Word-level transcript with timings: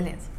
Beleza. 0.00 0.30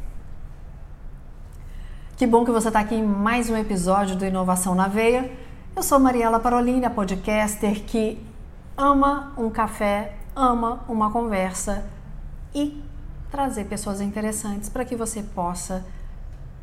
Que 2.16 2.26
bom 2.26 2.44
que 2.44 2.50
você 2.50 2.66
está 2.66 2.80
aqui 2.80 2.96
em 2.96 3.06
mais 3.06 3.48
um 3.48 3.56
episódio 3.56 4.16
do 4.16 4.26
Inovação 4.26 4.74
na 4.74 4.88
Veia. 4.88 5.30
Eu 5.76 5.84
sou 5.84 6.00
Mariela 6.00 6.40
Parolini, 6.40 6.84
a 6.84 6.90
podcaster 6.90 7.84
que 7.84 8.18
ama 8.76 9.32
um 9.38 9.48
café, 9.48 10.16
ama 10.34 10.84
uma 10.88 11.12
conversa 11.12 11.84
e 12.52 12.82
trazer 13.30 13.66
pessoas 13.66 14.00
interessantes 14.00 14.68
para 14.68 14.84
que 14.84 14.96
você 14.96 15.22
possa 15.22 15.86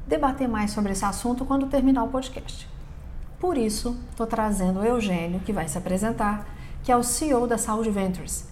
debater 0.06 0.50
mais 0.50 0.72
sobre 0.72 0.92
esse 0.92 1.06
assunto 1.06 1.46
quando 1.46 1.68
terminar 1.68 2.04
o 2.04 2.10
podcast. 2.10 2.68
Por 3.40 3.58
isso, 3.58 3.98
estou 4.10 4.28
trazendo 4.28 4.82
o 4.82 4.86
Eugênio, 4.86 5.40
que 5.40 5.54
vai 5.54 5.70
se 5.70 5.78
apresentar, 5.78 6.46
que 6.84 6.92
é 6.92 6.98
o 6.98 7.04
CEO 7.04 7.48
da 7.48 7.58
Saúde 7.58 7.92
Ventures. 7.92 8.46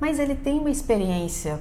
Mas 0.00 0.18
ele 0.18 0.34
tem 0.34 0.58
uma 0.58 0.70
experiência 0.70 1.60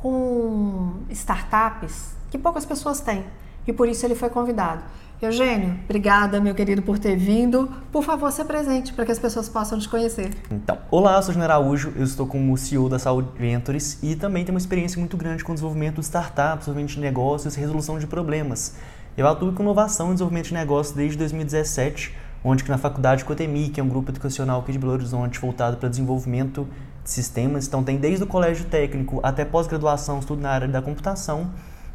com 0.00 0.92
startups 1.10 2.16
que 2.30 2.38
poucas 2.38 2.64
pessoas 2.64 3.00
têm 3.00 3.24
e 3.66 3.72
por 3.72 3.88
isso 3.88 4.06
ele 4.06 4.14
foi 4.14 4.30
convidado. 4.30 4.82
Eugênio, 5.20 5.76
obrigada, 5.84 6.40
meu 6.40 6.54
querido, 6.54 6.80
por 6.80 6.96
ter 6.96 7.16
vindo. 7.16 7.68
Por 7.90 8.04
favor, 8.04 8.30
se 8.30 8.44
presente 8.44 8.92
para 8.92 9.04
que 9.04 9.10
as 9.10 9.18
pessoas 9.18 9.48
possam 9.48 9.76
te 9.76 9.88
conhecer. 9.88 10.30
Então, 10.48 10.78
olá, 10.92 11.16
eu 11.16 11.22
sou 11.22 11.30
o 11.30 11.34
Júnior 11.34 11.50
Araújo, 11.50 11.92
eu 11.96 12.04
estou 12.04 12.24
como 12.24 12.56
CEO 12.56 12.88
da 12.88 13.00
Saúde 13.00 13.28
Ventures 13.36 13.98
e 14.00 14.14
também 14.14 14.44
tenho 14.44 14.54
uma 14.54 14.60
experiência 14.60 14.96
muito 15.00 15.16
grande 15.16 15.42
com 15.42 15.52
desenvolvimento 15.52 15.96
de 15.96 16.02
startups, 16.02 16.60
desenvolvimento 16.60 16.94
de 16.94 17.00
negócios 17.00 17.56
e 17.56 17.60
resolução 17.60 17.98
de 17.98 18.06
problemas. 18.06 18.76
Eu 19.16 19.26
atuo 19.26 19.52
com 19.52 19.64
inovação 19.64 20.10
e 20.10 20.12
desenvolvimento 20.12 20.46
de 20.46 20.54
negócios 20.54 20.94
desde 20.94 21.18
2017, 21.18 22.14
onde 22.44 22.62
que 22.62 22.70
na 22.70 22.78
faculdade 22.78 23.24
Cotemi, 23.24 23.70
que 23.70 23.80
é 23.80 23.82
um 23.82 23.88
grupo 23.88 24.12
educacional 24.12 24.60
aqui 24.60 24.70
de 24.70 24.78
Belo 24.78 24.92
Horizonte 24.92 25.40
voltado 25.40 25.78
para 25.78 25.88
desenvolvimento 25.88 26.68
de 26.97 26.97
sistemas, 27.10 27.66
então 27.66 27.82
tem 27.82 27.96
desde 27.96 28.24
o 28.24 28.26
colégio 28.26 28.66
técnico 28.66 29.20
até 29.22 29.44
pós-graduação, 29.44 30.18
estudo 30.18 30.42
na 30.42 30.50
área 30.50 30.68
da 30.68 30.82
computação. 30.82 31.50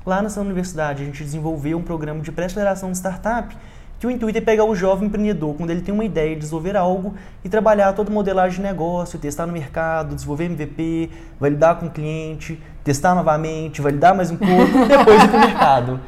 Lá 0.05 0.21
nessa 0.21 0.41
universidade 0.41 1.03
a 1.03 1.05
gente 1.05 1.23
desenvolveu 1.23 1.77
um 1.77 1.83
programa 1.83 2.21
de 2.21 2.31
pré-aceleração 2.31 2.91
de 2.91 2.97
startup 2.97 3.55
que 4.03 4.07
o 4.07 4.11
intuito 4.11 4.37
é 4.37 4.41
pegar 4.41 4.65
o 4.65 4.75
jovem 4.75 5.07
empreendedor 5.07 5.55
quando 5.55 5.69
ele 5.69 5.79
tem 5.79 5.93
uma 5.93 6.03
ideia 6.03 6.33
de 6.35 6.41
desenvolver 6.41 6.75
algo 6.75 7.13
e 7.41 7.47
trabalhar 7.47 7.93
toda 7.93 8.09
a 8.09 8.13
modelagem 8.13 8.57
de 8.57 8.61
negócio, 8.61 9.17
testar 9.17 9.45
no 9.45 9.53
mercado, 9.53 10.13
desenvolver 10.13 10.43
MVP, 10.43 11.09
validar 11.39 11.77
com 11.77 11.85
o 11.85 11.89
cliente, 11.89 12.61
testar 12.83 13.15
novamente, 13.15 13.81
validar 13.81 14.13
mais 14.13 14.29
um 14.29 14.35
pouco 14.35 14.77
e 14.77 14.87
depois 14.91 15.23
ir 15.23 15.29
para 15.29 15.37
o 15.37 15.39
mercado. 15.39 16.01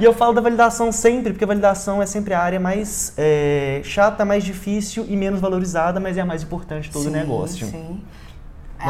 E 0.00 0.04
eu 0.04 0.14
falo 0.14 0.32
da 0.32 0.40
validação 0.40 0.90
sempre, 0.90 1.34
porque 1.34 1.44
a 1.44 1.46
validação 1.46 2.00
é 2.00 2.06
sempre 2.06 2.32
a 2.32 2.40
área 2.40 2.58
mais 2.58 3.12
é, 3.18 3.82
chata, 3.84 4.24
mais 4.24 4.44
difícil 4.44 5.04
e 5.06 5.14
menos 5.14 5.38
valorizada, 5.38 6.00
mas 6.00 6.16
é 6.16 6.22
a 6.22 6.24
mais 6.24 6.42
importante 6.42 6.84
de 6.84 6.90
todo 6.90 7.02
sim, 7.02 7.10
o 7.10 7.12
negócio. 7.12 7.66
Sim. 7.66 8.00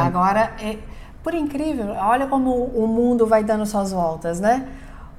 Agora, 0.01 0.53
é, 0.59 0.77
por 1.21 1.33
incrível, 1.33 1.95
olha 1.97 2.27
como 2.27 2.51
o 2.51 2.87
mundo 2.87 3.25
vai 3.25 3.43
dando 3.43 3.65
suas 3.65 3.91
voltas, 3.91 4.39
né? 4.39 4.67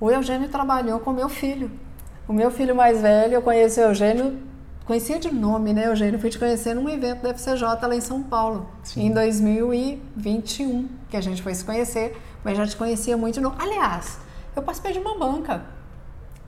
O 0.00 0.10
Eugênio 0.10 0.48
trabalhou 0.48 1.00
com 1.00 1.12
meu 1.12 1.28
filho. 1.28 1.70
O 2.28 2.32
meu 2.32 2.50
filho 2.50 2.74
mais 2.74 3.00
velho, 3.00 3.34
eu 3.34 3.42
conheci 3.42 3.80
o 3.80 3.84
Eugênio, 3.84 4.38
conhecia 4.86 5.18
de 5.18 5.32
nome, 5.32 5.72
né, 5.72 5.86
Eugênio? 5.86 6.18
Fui 6.18 6.30
te 6.30 6.38
conhecer 6.38 6.74
num 6.74 6.88
evento 6.88 7.22
da 7.22 7.30
FCJ 7.30 7.62
lá 7.86 7.94
em 7.94 8.00
São 8.00 8.22
Paulo, 8.22 8.66
Sim. 8.82 9.06
em 9.06 9.12
2021, 9.12 10.88
que 11.08 11.16
a 11.16 11.20
gente 11.20 11.42
foi 11.42 11.54
se 11.54 11.64
conhecer, 11.64 12.20
mas 12.42 12.56
já 12.56 12.66
te 12.66 12.76
conhecia 12.76 13.16
muito. 13.16 13.40
No... 13.40 13.54
Aliás, 13.58 14.18
eu 14.56 14.62
participei 14.62 14.92
de 14.92 14.98
uma 14.98 15.18
banca. 15.18 15.64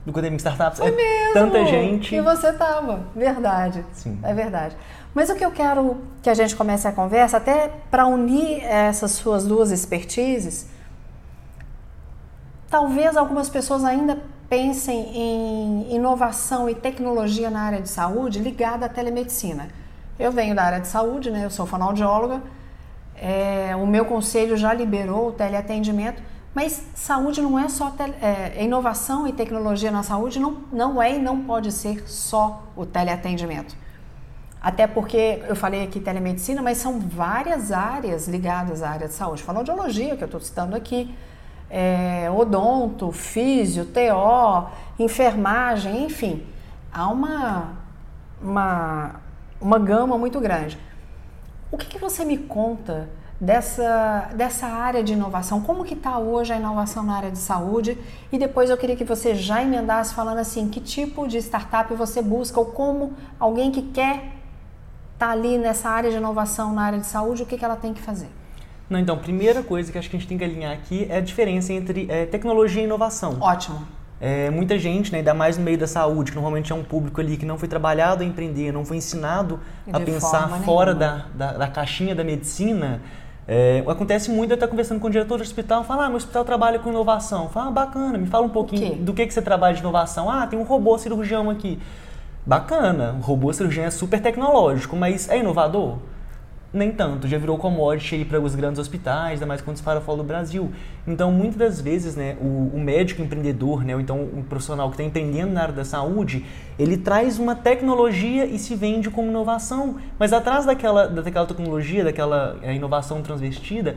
Do 0.07 0.11
Academic 0.11 0.39
Startups? 0.39 0.79
Foi 0.79 0.87
é 0.87 0.91
mesmo. 0.95 1.33
Tanta 1.33 1.65
gente. 1.65 2.15
E 2.15 2.21
você 2.21 2.53
tava, 2.53 3.01
verdade. 3.13 3.83
Sim. 3.91 4.17
É 4.23 4.33
verdade. 4.33 4.73
Mas 5.13 5.29
o 5.29 5.35
que 5.35 5.43
eu 5.43 5.51
quero 5.51 5.97
que 6.23 6.29
a 6.29 6.33
gente 6.33 6.55
comece 6.55 6.87
a 6.87 6.93
conversa, 6.93 7.35
até 7.35 7.69
para 7.91 8.07
unir 8.07 8.63
essas 8.63 9.11
suas 9.11 9.45
duas 9.45 9.69
expertises, 9.69 10.69
talvez 12.69 13.17
algumas 13.17 13.49
pessoas 13.49 13.83
ainda 13.83 14.17
pensem 14.49 15.11
em 15.13 15.93
inovação 15.93 16.69
e 16.69 16.75
tecnologia 16.75 17.49
na 17.49 17.63
área 17.63 17.81
de 17.81 17.89
saúde 17.89 18.39
ligada 18.39 18.85
à 18.85 18.89
telemedicina. 18.89 19.67
Eu 20.17 20.31
venho 20.31 20.55
da 20.55 20.63
área 20.63 20.79
de 20.79 20.87
saúde, 20.87 21.29
né? 21.29 21.43
eu 21.43 21.49
sou 21.49 21.65
fonoaudióloga, 21.65 22.41
é, 23.13 23.75
o 23.75 23.85
meu 23.85 24.05
conselho 24.05 24.55
já 24.55 24.73
liberou 24.73 25.27
o 25.27 25.31
teleatendimento, 25.33 26.23
mas 26.53 26.83
saúde 26.95 27.41
não 27.41 27.57
é 27.57 27.69
só 27.69 27.91
tele, 27.91 28.13
é, 28.21 28.63
inovação 28.63 29.27
e 29.27 29.33
tecnologia 29.33 29.91
na 29.91 30.03
saúde 30.03 30.39
não, 30.39 30.63
não 30.71 31.01
é 31.01 31.15
e 31.15 31.19
não 31.19 31.43
pode 31.43 31.71
ser 31.71 32.09
só 32.09 32.63
o 32.75 32.85
teleatendimento. 32.85 33.75
Até 34.59 34.87
porque 34.87 35.43
eu 35.47 35.55
falei 35.55 35.83
aqui 35.83 35.99
telemedicina, 35.99 36.61
mas 36.61 36.79
são 36.79 36.99
várias 36.99 37.71
áreas 37.71 38.27
ligadas 38.27 38.81
à 38.81 38.89
área 38.89 39.07
de 39.07 39.13
saúde. 39.13 39.43
Fonoaudiologia, 39.43 40.17
que 40.17 40.23
eu 40.23 40.25
estou 40.25 40.41
citando 40.41 40.75
aqui, 40.75 41.13
é, 41.69 42.29
odonto, 42.31 43.11
físio, 43.11 43.85
TO, 43.85 44.67
enfermagem, 44.97 46.05
enfim. 46.05 46.45
Há 46.91 47.07
uma, 47.07 47.73
uma, 48.41 49.15
uma 49.61 49.79
gama 49.79 50.17
muito 50.17 50.39
grande. 50.39 50.77
O 51.71 51.77
que, 51.77 51.85
que 51.85 51.99
você 51.99 52.25
me 52.25 52.37
conta 52.37 53.09
dessa, 53.39 54.29
dessa 54.33 54.67
área 54.67 55.03
de 55.03 55.13
inovação? 55.13 55.61
Como 55.61 55.83
que 55.83 55.93
está 55.93 56.17
hoje 56.17 56.53
a 56.53 56.57
inovação 56.57 57.03
na 57.03 57.15
área 57.15 57.31
de 57.31 57.37
saúde? 57.37 57.97
E 58.31 58.37
depois 58.37 58.69
eu 58.69 58.77
queria 58.77 58.95
que 58.95 59.03
você 59.03 59.35
já 59.35 59.61
emendasse 59.61 60.13
falando 60.13 60.39
assim, 60.39 60.69
que 60.69 60.79
tipo 60.79 61.27
de 61.27 61.37
startup 61.37 61.93
você 61.93 62.21
busca 62.21 62.59
ou 62.59 62.67
como 62.67 63.13
alguém 63.39 63.71
que 63.71 63.81
quer 63.81 64.33
está 65.13 65.31
ali 65.31 65.57
nessa 65.57 65.89
área 65.89 66.11
de 66.11 66.17
inovação 66.17 66.73
na 66.73 66.83
área 66.83 66.99
de 66.99 67.07
saúde, 67.07 67.43
o 67.43 67.45
que, 67.45 67.57
que 67.57 67.65
ela 67.65 67.75
tem 67.75 67.93
que 67.93 68.01
fazer? 68.01 68.29
Não, 68.89 68.99
então, 68.99 69.17
primeira 69.17 69.61
coisa 69.63 69.91
que 69.91 69.97
acho 69.97 70.09
que 70.09 70.15
a 70.15 70.19
gente 70.19 70.29
tem 70.29 70.37
que 70.37 70.43
alinhar 70.43 70.71
aqui 70.71 71.07
é 71.09 71.17
a 71.17 71.21
diferença 71.21 71.73
entre 71.73 72.07
é, 72.09 72.25
tecnologia 72.25 72.81
e 72.81 72.85
inovação. 72.85 73.37
Ótimo. 73.41 73.85
É, 74.19 74.49
muita 74.49 74.79
gente, 74.79 75.11
né, 75.11 75.19
ainda 75.19 75.33
mais 75.33 75.57
no 75.57 75.63
meio 75.63 75.77
da 75.77 75.85
saúde, 75.85 76.31
que 76.31 76.35
normalmente 76.35 76.71
é 76.71 76.75
um 76.75 76.83
público 76.83 77.21
ali 77.21 77.37
que 77.37 77.45
não 77.45 77.57
foi 77.57 77.67
trabalhado 77.67 78.23
a 78.23 78.25
empreender, 78.25 78.71
não 78.71 78.83
foi 78.83 78.97
ensinado 78.97 79.59
a 79.91 79.99
pensar 79.99 80.47
fora 80.63 80.95
da, 80.95 81.25
da, 81.35 81.51
da, 81.53 81.67
caixinha 81.67 82.15
da 82.15 82.23
medicina. 82.23 83.01
É, 83.47 83.81
acontece 83.87 84.29
muito 84.29 84.51
eu 84.51 84.55
estar 84.55 84.67
conversando 84.67 84.99
com 84.99 85.07
o 85.07 85.09
diretor 85.09 85.37
do 85.37 85.41
hospital, 85.41 85.83
falar, 85.85 86.05
ah, 86.05 86.09
meu 86.09 86.17
hospital 86.17 86.43
trabalha 86.43 86.79
com 86.79 86.89
inovação. 86.89 87.47
Fala, 87.47 87.69
ah, 87.69 87.71
bacana, 87.71 88.17
me 88.17 88.27
fala 88.27 88.45
um 88.45 88.49
pouquinho 88.49 88.95
do 88.95 89.13
que, 89.13 89.25
que 89.25 89.33
você 89.33 89.41
trabalha 89.41 89.73
de 89.73 89.79
inovação. 89.79 90.29
Ah, 90.29 90.45
tem 90.45 90.59
um 90.59 90.63
robô 90.63 90.97
cirurgião 90.97 91.49
aqui 91.49 91.79
bacana, 92.45 93.15
o 93.19 93.21
robô 93.21 93.51
cirurgião 93.53 93.85
é 93.85 93.91
super 93.91 94.21
tecnológico, 94.21 94.95
mas 94.95 95.29
é 95.29 95.39
inovador? 95.39 95.97
Nem 96.77 96.91
tanto, 96.91 97.27
já 97.27 97.39
virou 97.39 97.57
commodity 97.57 98.23
para 98.23 98.39
os 98.39 98.53
grandes 98.53 98.79
hospitais, 98.79 99.33
ainda 99.33 99.47
mais 99.47 99.61
quando 99.61 99.77
se 99.77 99.83
fala 99.83 99.99
fora 99.99 100.19
do 100.19 100.23
Brasil. 100.23 100.71
Então, 101.07 101.31
muitas 101.31 101.57
das 101.57 101.81
vezes, 101.81 102.15
né, 102.15 102.37
o, 102.39 102.69
o 102.75 102.79
médico 102.79 103.19
empreendedor, 103.19 103.83
né, 103.83 103.95
ou 103.95 103.99
então 103.99 104.21
um 104.21 104.43
profissional 104.43 104.87
que 104.89 104.93
está 104.93 105.03
empreendendo 105.03 105.53
na 105.53 105.63
área 105.63 105.73
da 105.73 105.83
saúde, 105.83 106.45
ele 106.77 106.95
traz 106.95 107.39
uma 107.39 107.55
tecnologia 107.55 108.45
e 108.45 108.59
se 108.59 108.75
vende 108.75 109.09
como 109.09 109.27
inovação, 109.27 109.95
mas 110.19 110.31
atrás 110.31 110.67
daquela, 110.67 111.07
daquela 111.07 111.47
tecnologia, 111.47 112.03
daquela 112.03 112.59
é, 112.61 112.75
inovação 112.75 113.23
transvestida, 113.23 113.95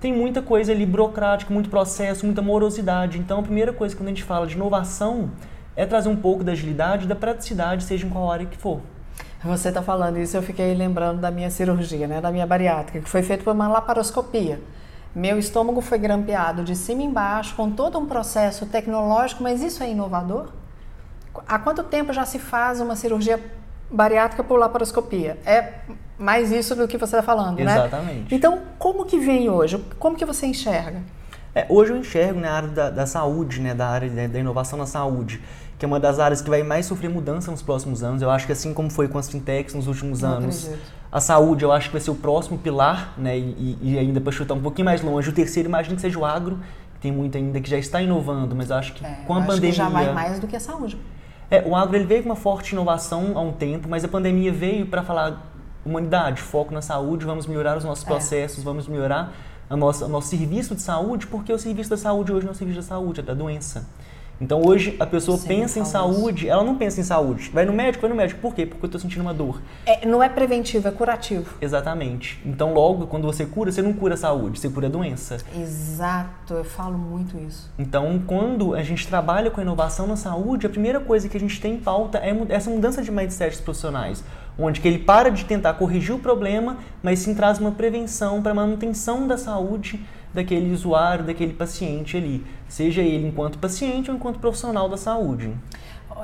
tem 0.00 0.10
muita 0.10 0.40
coisa 0.40 0.72
ali 0.72 0.86
burocrática, 0.86 1.52
muito 1.52 1.68
processo, 1.68 2.24
muita 2.24 2.40
morosidade. 2.40 3.18
Então, 3.18 3.40
a 3.40 3.42
primeira 3.42 3.74
coisa 3.74 3.94
quando 3.94 4.06
a 4.06 4.10
gente 4.10 4.24
fala 4.24 4.46
de 4.46 4.54
inovação 4.54 5.30
é 5.76 5.84
trazer 5.84 6.08
um 6.08 6.16
pouco 6.16 6.42
da 6.42 6.52
agilidade 6.52 7.04
e 7.04 7.08
da 7.08 7.14
praticidade, 7.14 7.84
seja 7.84 8.06
em 8.06 8.10
qual 8.10 8.30
área 8.30 8.46
que 8.46 8.56
for. 8.56 8.80
Você 9.44 9.68
está 9.68 9.82
falando 9.82 10.18
isso, 10.18 10.36
eu 10.36 10.42
fiquei 10.42 10.72
lembrando 10.74 11.20
da 11.20 11.30
minha 11.30 11.50
cirurgia, 11.50 12.06
né, 12.06 12.20
da 12.20 12.30
minha 12.30 12.46
bariátrica, 12.46 13.00
que 13.00 13.08
foi 13.08 13.22
feita 13.22 13.42
por 13.42 13.52
uma 13.52 13.66
laparoscopia. 13.66 14.60
Meu 15.14 15.38
estômago 15.38 15.80
foi 15.80 15.98
grampeado 15.98 16.62
de 16.62 16.76
cima 16.76 17.02
e 17.02 17.06
embaixo, 17.06 17.54
com 17.56 17.70
todo 17.70 17.98
um 17.98 18.06
processo 18.06 18.66
tecnológico, 18.66 19.42
mas 19.42 19.62
isso 19.62 19.82
é 19.82 19.90
inovador? 19.90 20.48
Há 21.46 21.58
quanto 21.58 21.82
tempo 21.82 22.12
já 22.12 22.24
se 22.24 22.38
faz 22.38 22.80
uma 22.80 22.94
cirurgia 22.94 23.40
bariátrica 23.90 24.44
por 24.44 24.58
laparoscopia? 24.58 25.38
É 25.44 25.80
mais 26.16 26.52
isso 26.52 26.76
do 26.76 26.86
que 26.86 26.96
você 26.96 27.16
está 27.16 27.22
falando, 27.22 27.58
Exatamente. 27.58 27.80
né? 27.80 27.86
Exatamente. 27.88 28.34
Então, 28.34 28.60
como 28.78 29.04
que 29.04 29.18
vem 29.18 29.50
hoje? 29.50 29.84
Como 29.98 30.16
que 30.16 30.24
você 30.24 30.46
enxerga? 30.46 31.00
É, 31.54 31.66
hoje 31.68 31.92
eu 31.92 31.98
enxergo 31.98 32.40
na 32.40 32.50
área 32.50 32.68
da, 32.68 32.90
da 32.90 33.06
saúde, 33.06 33.60
né, 33.60 33.74
da 33.74 33.88
área 33.88 34.08
da, 34.08 34.26
da 34.26 34.38
inovação 34.38 34.78
na 34.78 34.86
saúde, 34.86 35.42
que 35.82 35.84
é 35.84 35.88
uma 35.88 35.98
das 35.98 36.20
áreas 36.20 36.40
que 36.40 36.48
vai 36.48 36.62
mais 36.62 36.86
sofrer 36.86 37.10
mudança 37.10 37.50
nos 37.50 37.60
próximos 37.60 38.04
anos. 38.04 38.22
Eu 38.22 38.30
acho 38.30 38.46
que 38.46 38.52
assim 38.52 38.72
como 38.72 38.88
foi 38.88 39.08
com 39.08 39.18
as 39.18 39.28
fintechs 39.28 39.74
nos 39.74 39.88
últimos 39.88 40.20
Não 40.20 40.34
anos, 40.34 40.66
acredito. 40.66 40.92
a 41.10 41.20
saúde 41.20 41.64
eu 41.64 41.72
acho 41.72 41.88
que 41.88 41.92
vai 41.94 42.00
ser 42.00 42.12
o 42.12 42.14
próximo 42.14 42.56
pilar, 42.56 43.12
né? 43.18 43.36
E, 43.36 43.76
e 43.82 43.98
ainda 43.98 44.20
para 44.20 44.30
chutar 44.30 44.54
um 44.54 44.60
pouquinho 44.60 44.84
mais 44.84 45.02
longe, 45.02 45.28
o 45.28 45.32
terceiro 45.32 45.68
imagino 45.68 45.96
que 45.96 46.02
seja 46.02 46.16
o 46.16 46.24
agro, 46.24 46.60
tem 47.00 47.10
muito 47.10 47.36
ainda 47.36 47.60
que 47.60 47.68
já 47.68 47.76
está 47.78 48.00
inovando, 48.00 48.54
mas 48.54 48.70
eu 48.70 48.76
acho 48.76 48.92
que 48.92 49.04
é, 49.04 49.24
com 49.26 49.34
a 49.34 49.42
pandemia. 49.42 49.72
já 49.72 49.88
vai 49.88 50.12
mais 50.12 50.38
do 50.38 50.46
que 50.46 50.54
a 50.54 50.60
saúde. 50.60 50.96
É, 51.50 51.64
o 51.66 51.74
agro 51.74 51.96
ele 51.96 52.04
veio 52.04 52.22
com 52.22 52.28
uma 52.28 52.36
forte 52.36 52.74
inovação 52.74 53.32
há 53.34 53.40
um 53.40 53.50
tempo, 53.50 53.88
mas 53.88 54.04
a 54.04 54.08
pandemia 54.08 54.52
veio 54.52 54.86
para 54.86 55.02
falar 55.02 55.52
humanidade, 55.84 56.40
foco 56.40 56.72
na 56.72 56.80
saúde, 56.80 57.26
vamos 57.26 57.48
melhorar 57.48 57.76
os 57.76 57.82
nossos 57.82 58.04
é. 58.04 58.06
processos, 58.06 58.60
é. 58.60 58.62
vamos 58.62 58.86
melhorar 58.86 59.32
a 59.68 59.76
nossa, 59.76 60.06
o 60.06 60.08
nosso 60.08 60.28
serviço 60.28 60.76
de 60.76 60.82
saúde, 60.82 61.26
porque 61.26 61.52
o 61.52 61.58
serviço 61.58 61.90
da 61.90 61.96
saúde 61.96 62.30
hoje 62.30 62.46
não 62.46 62.52
é 62.52 62.54
o 62.54 62.56
serviço 62.56 62.78
da 62.78 62.86
saúde, 62.86 63.18
é 63.18 63.22
da 63.24 63.34
doença. 63.34 63.84
Então 64.42 64.60
hoje 64.60 64.96
a 64.98 65.06
pessoa 65.06 65.38
pensa 65.38 65.78
em 65.78 65.84
saúde, 65.84 66.48
ela 66.48 66.64
não 66.64 66.76
pensa 66.76 67.00
em 67.00 67.04
saúde. 67.04 67.48
Vai 67.54 67.64
no 67.64 67.72
médico, 67.72 68.02
vai 68.02 68.10
no 68.10 68.16
médico. 68.16 68.40
Por 68.40 68.52
quê? 68.52 68.66
Porque 68.66 68.84
eu 68.84 68.88
estou 68.88 69.00
sentindo 69.00 69.20
uma 69.20 69.32
dor. 69.32 69.62
É, 69.86 70.04
não 70.04 70.20
é 70.20 70.28
preventivo, 70.28 70.88
é 70.88 70.90
curativo. 70.90 71.54
Exatamente. 71.60 72.42
Então 72.44 72.74
logo, 72.74 73.06
quando 73.06 73.22
você 73.22 73.46
cura, 73.46 73.70
você 73.70 73.80
não 73.80 73.92
cura 73.92 74.14
a 74.14 74.16
saúde, 74.16 74.58
você 74.58 74.68
cura 74.68 74.88
a 74.88 74.90
doença. 74.90 75.38
Exato, 75.56 76.54
eu 76.54 76.64
falo 76.64 76.98
muito 76.98 77.38
isso. 77.38 77.70
Então 77.78 78.20
quando 78.26 78.74
a 78.74 78.82
gente 78.82 79.06
trabalha 79.06 79.48
com 79.48 79.60
a 79.60 79.62
inovação 79.62 80.08
na 80.08 80.16
saúde, 80.16 80.66
a 80.66 80.70
primeira 80.70 80.98
coisa 80.98 81.28
que 81.28 81.36
a 81.36 81.40
gente 81.40 81.60
tem 81.60 81.74
em 81.74 81.78
pauta 81.80 82.18
é 82.18 82.36
essa 82.48 82.68
mudança 82.68 83.00
de 83.00 83.12
mindset 83.12 83.52
dos 83.52 83.60
profissionais. 83.60 84.24
Onde 84.58 84.80
que 84.80 84.88
ele 84.88 84.98
para 84.98 85.30
de 85.30 85.44
tentar 85.44 85.74
corrigir 85.74 86.14
o 86.14 86.18
problema, 86.18 86.78
mas 87.00 87.20
sim 87.20 87.32
traz 87.32 87.60
uma 87.60 87.70
prevenção 87.70 88.42
para 88.42 88.50
a 88.50 88.54
manutenção 88.54 89.26
da 89.26 89.38
saúde 89.38 90.04
daquele 90.32 90.72
usuário, 90.72 91.24
daquele 91.24 91.52
paciente 91.52 92.16
ali, 92.16 92.44
seja 92.68 93.02
ele 93.02 93.28
enquanto 93.28 93.58
paciente 93.58 94.10
ou 94.10 94.16
enquanto 94.16 94.38
profissional 94.38 94.88
da 94.88 94.96
saúde. 94.96 95.54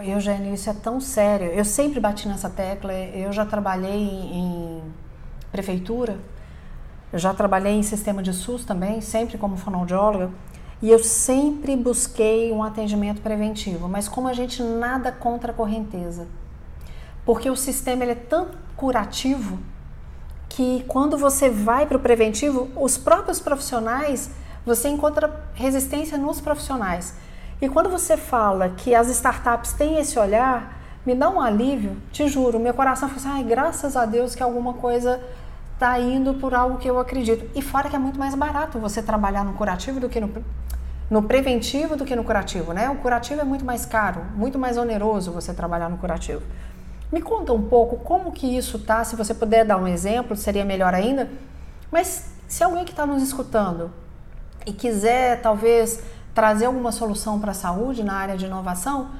Eugênio, 0.02 0.55
isso 0.55 0.69
é 0.70 0.75
tão 0.75 1.00
sério. 1.00 1.46
Eu 1.46 1.64
sempre 1.64 1.99
bati 1.99 2.28
nessa 2.28 2.49
tecla. 2.49 2.93
Eu 2.93 3.32
já 3.32 3.44
trabalhei 3.44 4.00
em 4.00 4.82
prefeitura, 5.50 6.19
eu 7.12 7.19
já 7.19 7.32
trabalhei 7.32 7.72
em 7.72 7.82
sistema 7.82 8.22
de 8.22 8.32
SUS 8.32 8.64
também, 8.64 9.00
sempre 9.00 9.38
como 9.38 9.56
fonoaudióloga. 9.56 10.31
E 10.81 10.90
eu 10.90 10.99
sempre 11.00 11.75
busquei 11.75 12.52
um 12.52 12.62
atendimento 12.62 13.20
preventivo, 13.20 13.88
mas 13.88 14.08
como 14.08 14.28
a 14.28 14.32
gente 14.32 14.62
nada 14.62 15.11
contra 15.11 15.50
a 15.50 15.54
correnteza. 15.54 16.28
Porque 17.25 17.50
o 17.50 17.56
sistema 17.56 18.04
ele 18.04 18.12
é 18.12 18.14
tão 18.14 18.49
curativo 18.76 19.58
que 20.49 20.85
quando 20.89 21.17
você 21.17 21.49
vai 21.49 21.87
para 21.87 21.97
o 21.97 22.00
preventivo, 22.00 22.69
os 22.77 22.97
próprios 22.97 23.39
profissionais, 23.39 24.31
você 24.65 24.89
encontra 24.89 25.45
resistência 25.55 26.17
nos 26.17 26.41
profissionais. 26.41 27.15
E 27.61 27.69
quando 27.69 27.91
você 27.91 28.17
fala 28.17 28.69
que 28.71 28.95
as 28.95 29.09
startups 29.09 29.73
têm 29.73 29.99
esse 29.99 30.19
olhar, 30.19 30.79
me 31.05 31.15
dá 31.15 31.29
um 31.29 31.41
alívio, 31.41 31.97
te 32.12 32.29
juro, 32.29 32.59
meu 32.59 32.75
coração 32.75 33.09
fala 33.09 33.21
assim, 33.21 33.29
ai, 33.29 33.45
graças 33.45 33.97
a 33.97 34.05
Deus 34.05 34.35
que 34.35 34.43
alguma 34.43 34.75
coisa 34.75 35.21
está 35.75 35.99
indo 35.99 36.35
por 36.35 36.55
algo 36.55 36.79
que 36.79 36.89
eu 36.89 36.99
acredito. 36.99 37.49
E 37.55 37.62
fora 37.62 37.89
que 37.89 37.97
é 37.97 37.99
muito 37.99 38.19
mais 38.19 38.35
barato 38.35 38.79
você 38.79 39.03
trabalhar 39.03 39.45
no 39.45 39.55
curativo 39.55 40.00
do 40.00 40.09
que 40.09 40.21
no, 40.21 40.31
no 41.11 41.23
preventivo 41.23 41.97
do 41.97 42.05
que 42.05 42.15
no 42.15 42.25
curativo, 42.25 42.73
né? 42.73 42.91
O 42.91 42.97
curativo 42.97 43.41
é 43.41 43.45
muito 43.45 43.65
mais 43.65 43.87
caro, 43.87 44.23
muito 44.35 44.59
mais 44.59 44.77
oneroso 44.77 45.33
você 45.33 45.55
trabalhar 45.55 45.89
no 45.89 45.97
curativo. 45.97 46.43
Me 47.10 47.22
conta 47.22 47.55
um 47.55 47.62
pouco 47.62 47.96
como 47.96 48.32
que 48.32 48.46
isso 48.46 48.78
tá, 48.78 49.02
se 49.02 49.16
você 49.16 49.32
puder 49.32 49.64
dar 49.64 49.78
um 49.78 49.87
exemplo, 49.87 50.37
seria 50.37 50.64
melhor 50.64 50.93
ainda. 50.93 51.31
Mas 51.90 52.32
se 52.46 52.62
alguém 52.62 52.84
que 52.84 52.90
está 52.90 53.06
nos 53.06 53.22
escutando 53.22 53.90
e 54.66 54.72
quiser 54.72 55.40
talvez 55.40 56.02
trazer 56.34 56.66
alguma 56.66 56.93
solução 56.93 57.40
para 57.40 57.52
a 57.52 57.55
saúde 57.55 58.05
na 58.05 58.14
área 58.14 58.37
de 58.37 58.44
inovação, 58.44 59.10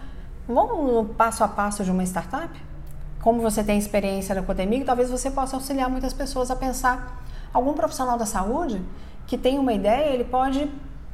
vamos 0.47 0.93
no 0.93 1.05
passo 1.15 1.43
a 1.43 1.49
passo 1.49 1.83
de 1.83 1.91
uma 1.91 2.05
startup? 2.05 2.63
Como 3.23 3.41
você 3.41 3.65
tem 3.65 3.79
experiência 3.79 4.35
da 4.35 4.43
Codemig, 4.43 4.85
talvez 4.85 5.11
você 5.11 5.31
possa 5.31 5.57
auxiliar 5.57 5.89
muitas 5.89 6.13
pessoas 6.13 6.51
a 6.51 6.57
pensar. 6.57 7.23
Algum 7.53 7.73
profissional 7.73 8.19
da 8.19 8.27
saúde 8.27 8.83
que 9.27 9.39
tem 9.39 9.59
uma 9.59 9.73
ideia, 9.73 10.13
ele 10.13 10.25
pode 10.25 10.71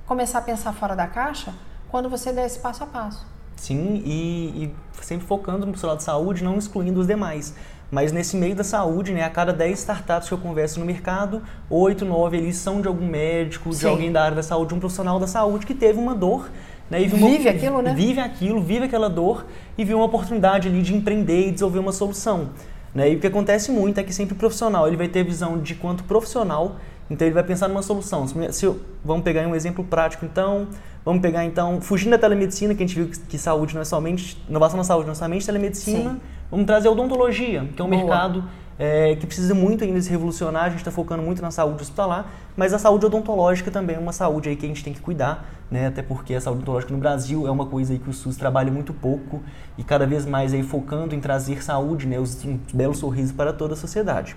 começar 0.06 0.40
a 0.40 0.42
pensar 0.42 0.72
fora 0.72 0.96
da 0.96 1.06
caixa 1.06 1.54
quando 1.88 2.10
você 2.10 2.32
der 2.32 2.46
esse 2.46 2.58
passo 2.58 2.82
a 2.82 2.86
passo. 2.86 3.33
Sim, 3.56 4.02
e, 4.04 4.64
e 4.64 4.74
sempre 5.02 5.26
focando 5.26 5.60
no 5.60 5.66
profissional 5.66 5.96
de 5.96 6.02
saúde, 6.02 6.44
não 6.44 6.58
excluindo 6.58 7.00
os 7.00 7.06
demais. 7.06 7.54
Mas 7.90 8.10
nesse 8.10 8.36
meio 8.36 8.54
da 8.54 8.64
saúde, 8.64 9.12
né, 9.12 9.22
a 9.22 9.30
cada 9.30 9.52
10 9.52 9.78
startups 9.78 10.28
que 10.28 10.34
eu 10.34 10.38
converso 10.38 10.80
no 10.80 10.86
mercado, 10.86 11.42
8, 11.70 12.04
9 12.04 12.38
ali 12.38 12.52
são 12.52 12.80
de 12.80 12.88
algum 12.88 13.06
médico, 13.06 13.72
Sim. 13.72 13.80
de 13.80 13.86
alguém 13.86 14.12
da 14.12 14.22
área 14.24 14.36
da 14.36 14.42
saúde, 14.42 14.74
um 14.74 14.80
profissional 14.80 15.20
da 15.20 15.26
saúde 15.26 15.64
que 15.64 15.74
teve 15.74 15.98
uma 15.98 16.14
dor. 16.14 16.50
Né, 16.90 17.02
e 17.02 17.06
vive 17.06 17.48
uma, 17.48 17.50
aquilo, 17.50 17.80
né? 17.80 17.94
Vive 17.94 18.20
aquilo, 18.20 18.60
vive 18.60 18.84
aquela 18.84 19.08
dor 19.08 19.46
e 19.78 19.84
viu 19.84 19.96
uma 19.96 20.04
oportunidade 20.04 20.68
ali 20.68 20.82
de 20.82 20.94
empreender 20.94 21.48
e 21.48 21.50
desenvolver 21.52 21.78
uma 21.78 21.92
solução. 21.92 22.50
Né? 22.94 23.12
E 23.12 23.16
o 23.16 23.20
que 23.20 23.26
acontece 23.26 23.70
muito 23.70 23.98
é 23.98 24.02
que 24.02 24.12
sempre 24.12 24.34
o 24.34 24.36
profissional 24.36 24.86
ele 24.86 24.96
vai 24.96 25.08
ter 25.08 25.24
visão 25.24 25.58
de 25.58 25.74
quanto 25.74 26.04
profissional, 26.04 26.76
então 27.14 27.26
ele 27.26 27.34
vai 27.34 27.44
pensar 27.44 27.68
numa 27.68 27.82
solução. 27.82 28.26
Se 28.50 28.66
eu, 28.66 28.80
vamos 29.04 29.24
pegar 29.24 29.46
um 29.46 29.54
exemplo 29.54 29.82
prático, 29.84 30.24
então, 30.24 30.68
Vamos 31.04 31.20
pegar 31.20 31.44
então, 31.44 31.82
fugindo 31.82 32.12
da 32.12 32.18
telemedicina, 32.18 32.74
que 32.74 32.82
a 32.82 32.86
gente 32.86 32.96
viu 32.96 33.10
que 33.28 33.36
saúde 33.36 33.74
não 33.74 33.82
é 33.82 33.84
somente, 33.84 34.42
inovação 34.48 34.78
na 34.78 34.84
saúde 34.84 35.04
não 35.04 35.12
é 35.12 35.14
somente 35.14 35.44
telemedicina, 35.44 36.12
Sim. 36.12 36.20
vamos 36.50 36.64
trazer 36.64 36.88
odontologia, 36.88 37.68
que 37.76 37.82
é 37.82 37.84
um 37.84 37.90
Boa. 37.90 38.00
mercado 38.00 38.44
é, 38.78 39.14
que 39.14 39.26
precisa 39.26 39.54
muito 39.54 39.84
ainda 39.84 40.00
se 40.00 40.08
revolucionar, 40.08 40.64
a 40.64 40.68
gente 40.70 40.78
está 40.78 40.90
focando 40.90 41.22
muito 41.22 41.42
na 41.42 41.50
saúde 41.50 41.82
hospitalar, 41.82 42.32
mas 42.56 42.72
a 42.72 42.78
saúde 42.78 43.04
odontológica 43.04 43.70
também 43.70 43.96
é 43.96 43.98
uma 43.98 44.14
saúde 44.14 44.48
aí 44.48 44.56
que 44.56 44.64
a 44.64 44.68
gente 44.68 44.82
tem 44.82 44.94
que 44.94 45.00
cuidar, 45.00 45.46
né? 45.70 45.88
até 45.88 46.00
porque 46.00 46.34
a 46.34 46.40
saúde 46.40 46.60
odontológica 46.60 46.94
no 46.94 46.98
Brasil 46.98 47.46
é 47.46 47.50
uma 47.50 47.66
coisa 47.66 47.92
aí 47.92 47.98
que 47.98 48.08
o 48.08 48.12
SUS 48.12 48.38
trabalha 48.38 48.72
muito 48.72 48.94
pouco 48.94 49.42
e 49.76 49.84
cada 49.84 50.06
vez 50.06 50.24
mais 50.24 50.54
aí 50.54 50.62
focando 50.62 51.14
em 51.14 51.20
trazer 51.20 51.62
saúde, 51.62 52.06
né? 52.06 52.18
os, 52.18 52.42
um 52.46 52.58
belo 52.72 52.94
sorriso 52.94 53.34
para 53.34 53.52
toda 53.52 53.74
a 53.74 53.76
sociedade. 53.76 54.34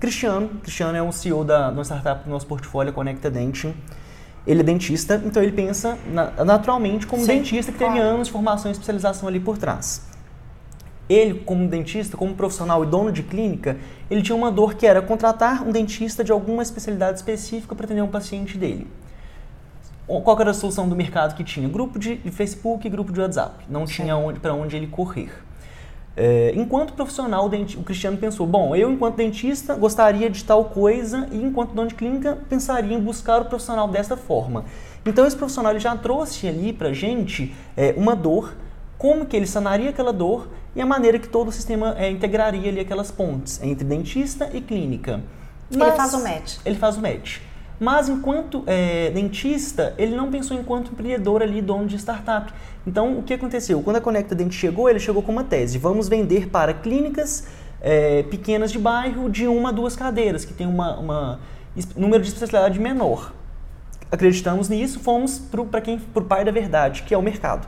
Cristiano, 0.00 0.48
Cristiano 0.62 0.96
é 0.96 1.02
um 1.02 1.12
CEO 1.12 1.44
da, 1.44 1.68
de 1.70 1.76
uma 1.76 1.84
startup 1.84 2.24
do 2.24 2.30
nosso 2.30 2.46
portfólio, 2.46 2.90
Conecta 2.90 3.30
Dente, 3.30 3.74
ele 4.46 4.60
é 4.60 4.62
dentista, 4.62 5.20
então 5.22 5.42
ele 5.42 5.52
pensa 5.52 5.98
na, 6.06 6.42
naturalmente 6.42 7.06
como 7.06 7.22
Sim, 7.22 7.36
dentista 7.36 7.70
que 7.70 7.76
claro. 7.76 7.92
teve 7.92 8.06
anos 8.06 8.28
de 8.28 8.32
formação 8.32 8.70
e 8.70 8.72
especialização 8.72 9.28
ali 9.28 9.38
por 9.38 9.58
trás. 9.58 10.08
Ele, 11.06 11.40
como 11.40 11.68
dentista, 11.68 12.16
como 12.16 12.34
profissional 12.34 12.82
e 12.82 12.86
dono 12.86 13.12
de 13.12 13.22
clínica, 13.22 13.76
ele 14.10 14.22
tinha 14.22 14.34
uma 14.34 14.50
dor 14.50 14.74
que 14.74 14.86
era 14.86 15.02
contratar 15.02 15.62
um 15.66 15.70
dentista 15.70 16.24
de 16.24 16.32
alguma 16.32 16.62
especialidade 16.62 17.18
específica 17.18 17.74
para 17.74 17.84
atender 17.84 18.00
um 18.00 18.08
paciente 18.08 18.56
dele. 18.56 18.86
Qual 20.06 20.40
era 20.40 20.50
a 20.50 20.54
solução 20.54 20.88
do 20.88 20.96
mercado 20.96 21.34
que 21.34 21.44
tinha? 21.44 21.68
Grupo 21.68 21.98
de 21.98 22.16
Facebook 22.30 22.86
e 22.86 22.90
grupo 22.90 23.12
de 23.12 23.20
WhatsApp. 23.20 23.64
Não 23.68 23.86
Sim. 23.86 24.04
tinha 24.04 24.14
para 24.40 24.54
onde 24.54 24.76
ele 24.76 24.86
correr. 24.86 25.30
É, 26.16 26.52
enquanto 26.56 26.92
profissional, 26.92 27.46
o 27.46 27.82
Cristiano 27.82 28.16
pensou: 28.16 28.46
bom, 28.46 28.74
eu, 28.74 28.90
enquanto 28.92 29.16
dentista, 29.16 29.74
gostaria 29.74 30.28
de 30.28 30.44
tal 30.44 30.66
coisa, 30.66 31.28
e 31.30 31.42
enquanto 31.42 31.72
dono 31.72 31.88
de 31.88 31.94
clínica, 31.94 32.38
pensaria 32.48 32.96
em 32.96 33.00
buscar 33.00 33.42
o 33.42 33.44
profissional 33.44 33.88
desta 33.88 34.16
forma. 34.16 34.64
Então, 35.06 35.26
esse 35.26 35.36
profissional 35.36 35.72
ele 35.72 35.80
já 35.80 35.96
trouxe 35.96 36.46
ali 36.46 36.72
para 36.72 36.92
gente 36.92 37.54
é, 37.76 37.94
uma 37.96 38.14
dor, 38.14 38.54
como 38.98 39.24
que 39.24 39.36
ele 39.36 39.46
sanaria 39.46 39.90
aquela 39.90 40.12
dor 40.12 40.48
e 40.76 40.80
a 40.80 40.86
maneira 40.86 41.18
que 41.18 41.28
todo 41.28 41.48
o 41.48 41.52
sistema 41.52 41.94
é, 41.98 42.10
integraria 42.10 42.68
ali 42.68 42.80
aquelas 42.80 43.10
pontes 43.10 43.62
entre 43.62 43.84
dentista 43.84 44.50
e 44.52 44.60
clínica. 44.60 45.22
Mas, 45.70 45.88
ele 45.88 45.96
faz 45.96 46.14
o 46.14 46.22
match. 46.22 46.56
Ele 46.64 46.78
faz 46.78 46.96
o 46.96 47.00
match. 47.00 47.38
Mas 47.80 48.10
enquanto 48.10 48.62
é, 48.66 49.10
dentista, 49.10 49.94
ele 49.96 50.14
não 50.14 50.30
pensou 50.30 50.54
enquanto 50.54 50.92
empreendedor 50.92 51.42
ali, 51.42 51.62
dono 51.62 51.86
de 51.86 51.96
startup. 51.96 52.52
Então, 52.86 53.18
o 53.18 53.22
que 53.22 53.32
aconteceu? 53.32 53.82
Quando 53.82 53.96
a 53.96 54.00
Conecta 54.02 54.34
Dente 54.34 54.54
chegou, 54.54 54.90
ele 54.90 55.00
chegou 55.00 55.22
com 55.22 55.32
uma 55.32 55.44
tese: 55.44 55.78
vamos 55.78 56.06
vender 56.06 56.48
para 56.48 56.74
clínicas 56.74 57.46
é, 57.80 58.22
pequenas 58.24 58.70
de 58.70 58.78
bairro 58.78 59.30
de 59.30 59.46
uma 59.46 59.70
a 59.70 59.72
duas 59.72 59.96
cadeiras, 59.96 60.44
que 60.44 60.52
tem 60.52 60.66
uma, 60.66 60.98
uma 60.98 61.40
número 61.96 62.22
de 62.22 62.28
especialidade 62.28 62.78
menor. 62.78 63.32
Acreditamos 64.12 64.68
nisso, 64.68 65.00
fomos 65.00 65.38
para 65.70 65.80
quem, 65.80 65.98
para 65.98 66.22
o 66.22 66.26
pai 66.26 66.44
da 66.44 66.50
verdade, 66.50 67.02
que 67.04 67.14
é 67.14 67.16
o 67.16 67.22
mercado. 67.22 67.66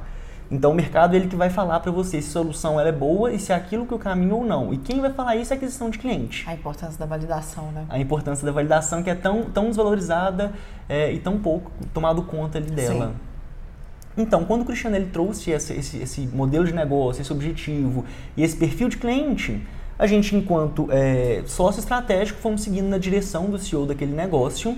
Então 0.52 0.70
o 0.70 0.74
mercado 0.74 1.14
é 1.14 1.16
ele 1.16 1.28
que 1.28 1.34
vai 1.34 1.48
falar 1.48 1.80
para 1.80 1.90
você 1.90 2.20
se 2.20 2.28
a 2.28 2.32
solução 2.32 2.78
ela 2.78 2.90
é 2.90 2.92
boa 2.92 3.32
e 3.32 3.38
se 3.38 3.52
é 3.52 3.54
aquilo 3.54 3.86
que 3.86 3.94
o 3.94 3.98
caminho 3.98 4.36
ou 4.36 4.44
não. 4.44 4.74
E 4.74 4.76
quem 4.76 5.00
vai 5.00 5.10
falar 5.10 5.34
isso 5.34 5.50
é 5.50 5.54
a 5.54 5.56
aquisição 5.56 5.88
de 5.88 5.98
cliente. 5.98 6.44
A 6.46 6.52
importância 6.52 6.98
da 6.98 7.06
validação, 7.06 7.72
né? 7.72 7.86
A 7.88 7.98
importância 7.98 8.44
da 8.44 8.52
validação 8.52 9.02
que 9.02 9.08
é 9.08 9.14
tão, 9.14 9.44
tão 9.44 9.68
desvalorizada 9.68 10.52
é, 10.86 11.10
e 11.10 11.18
tão 11.18 11.38
pouco 11.38 11.72
tomado 11.94 12.20
conta 12.24 12.58
ali 12.58 12.70
dela. 12.70 13.06
Sim. 13.06 14.22
Então, 14.22 14.44
quando 14.44 14.60
o 14.60 14.64
Cristiano 14.66 14.94
ele 14.94 15.06
trouxe 15.06 15.52
esse, 15.52 15.72
esse, 15.72 15.96
esse, 15.96 16.20
modelo 16.26 16.66
de 16.66 16.74
negócio, 16.74 17.22
esse 17.22 17.32
objetivo 17.32 18.04
e 18.36 18.42
esse 18.42 18.54
perfil 18.54 18.90
de 18.90 18.98
cliente, 18.98 19.66
a 19.98 20.06
gente, 20.06 20.36
enquanto 20.36 20.86
é, 20.90 21.42
sócio 21.46 21.80
estratégico, 21.80 22.38
fomos 22.38 22.60
seguindo 22.60 22.88
na 22.88 22.98
direção 22.98 23.46
do 23.46 23.58
CEO 23.58 23.86
daquele 23.86 24.12
negócio 24.12 24.76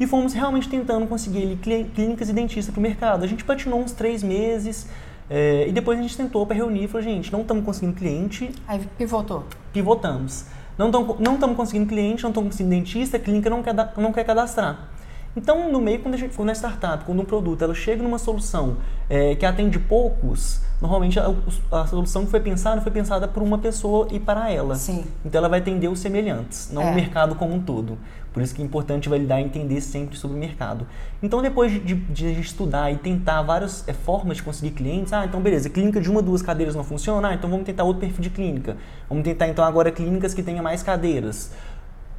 e 0.00 0.06
fomos 0.06 0.32
realmente 0.32 0.68
tentando 0.68 1.06
conseguir 1.06 1.42
ele, 1.42 1.90
clínicas 1.94 2.28
e 2.28 2.32
dentistas 2.32 2.74
para 2.74 2.80
o 2.80 2.82
mercado. 2.82 3.22
A 3.22 3.28
gente 3.28 3.44
patinou 3.44 3.80
uns 3.80 3.92
três 3.92 4.20
meses, 4.24 4.88
é, 5.30 5.66
e 5.68 5.72
depois 5.72 5.98
a 5.98 6.02
gente 6.02 6.16
tentou 6.16 6.46
para 6.46 6.56
reunir 6.56 6.84
e 6.84 6.88
falou, 6.88 7.02
gente, 7.02 7.32
não 7.32 7.42
estamos 7.42 7.64
conseguindo 7.64 7.94
cliente. 7.96 8.50
Aí 8.66 8.80
pivotou. 8.98 9.44
Pivotamos. 9.72 10.46
Não 10.76 10.86
estamos 10.86 11.18
não 11.20 11.54
conseguindo 11.54 11.86
cliente, 11.86 12.22
não 12.22 12.30
estamos 12.30 12.50
conseguindo 12.50 12.74
dentista, 12.74 13.16
a 13.16 13.20
clínica 13.20 13.48
não 13.50 13.62
quer, 13.62 13.74
não 13.96 14.12
quer 14.12 14.24
cadastrar. 14.24 14.88
Então, 15.34 15.70
no 15.72 15.80
meio, 15.80 16.00
quando 16.00 16.14
a, 16.14 16.18
gente, 16.18 16.36
quando 16.36 16.50
a 16.50 16.54
startup, 16.54 17.04
quando 17.04 17.20
um 17.20 17.24
produto, 17.24 17.62
ela 17.62 17.74
chega 17.74 18.02
numa 18.02 18.18
solução 18.18 18.76
é, 19.08 19.34
que 19.34 19.46
atende 19.46 19.78
poucos, 19.78 20.60
normalmente 20.80 21.18
a, 21.18 21.34
a, 21.70 21.86
solução 21.86 22.24
que 22.24 22.30
foi 22.30 22.40
pensada 22.40 22.80
foi 22.82 22.92
pensada 22.92 23.26
por 23.26 23.42
uma 23.42 23.56
pessoa 23.56 24.06
e 24.10 24.20
para 24.20 24.50
ela. 24.50 24.74
Sim. 24.74 25.04
Então, 25.24 25.38
ela 25.38 25.48
vai 25.48 25.60
atender 25.60 25.88
os 25.88 26.00
semelhantes, 26.00 26.70
não 26.70 26.82
é. 26.82 26.90
o 26.90 26.94
mercado 26.94 27.34
como 27.34 27.54
um 27.54 27.60
todo. 27.60 27.96
Por 28.32 28.42
isso 28.42 28.54
que 28.54 28.62
é 28.62 28.64
importante 28.64 29.08
validar 29.08 29.40
e 29.40 29.44
entender 29.44 29.80
sempre 29.80 30.16
sobre 30.16 30.36
o 30.36 30.40
mercado. 30.40 30.86
Então, 31.22 31.42
depois 31.42 31.72
de, 31.72 31.94
de 31.94 32.40
estudar 32.40 32.90
e 32.90 32.96
tentar 32.96 33.42
várias 33.42 33.86
é, 33.86 33.92
formas 33.92 34.38
de 34.38 34.42
conseguir 34.42 34.70
clientes, 34.70 35.12
ah, 35.12 35.24
então 35.24 35.40
beleza, 35.40 35.68
clínica 35.68 36.00
de 36.00 36.10
uma, 36.10 36.22
duas 36.22 36.40
cadeiras 36.40 36.74
não 36.74 36.82
funciona, 36.82 37.28
ah, 37.28 37.34
então 37.34 37.48
vamos 37.50 37.66
tentar 37.66 37.84
outro 37.84 38.00
perfil 38.00 38.22
de 38.22 38.30
clínica. 38.30 38.76
Vamos 39.08 39.24
tentar 39.24 39.48
então 39.48 39.64
agora 39.64 39.90
clínicas 39.90 40.32
que 40.32 40.42
tenham 40.42 40.62
mais 40.62 40.82
cadeiras. 40.82 41.52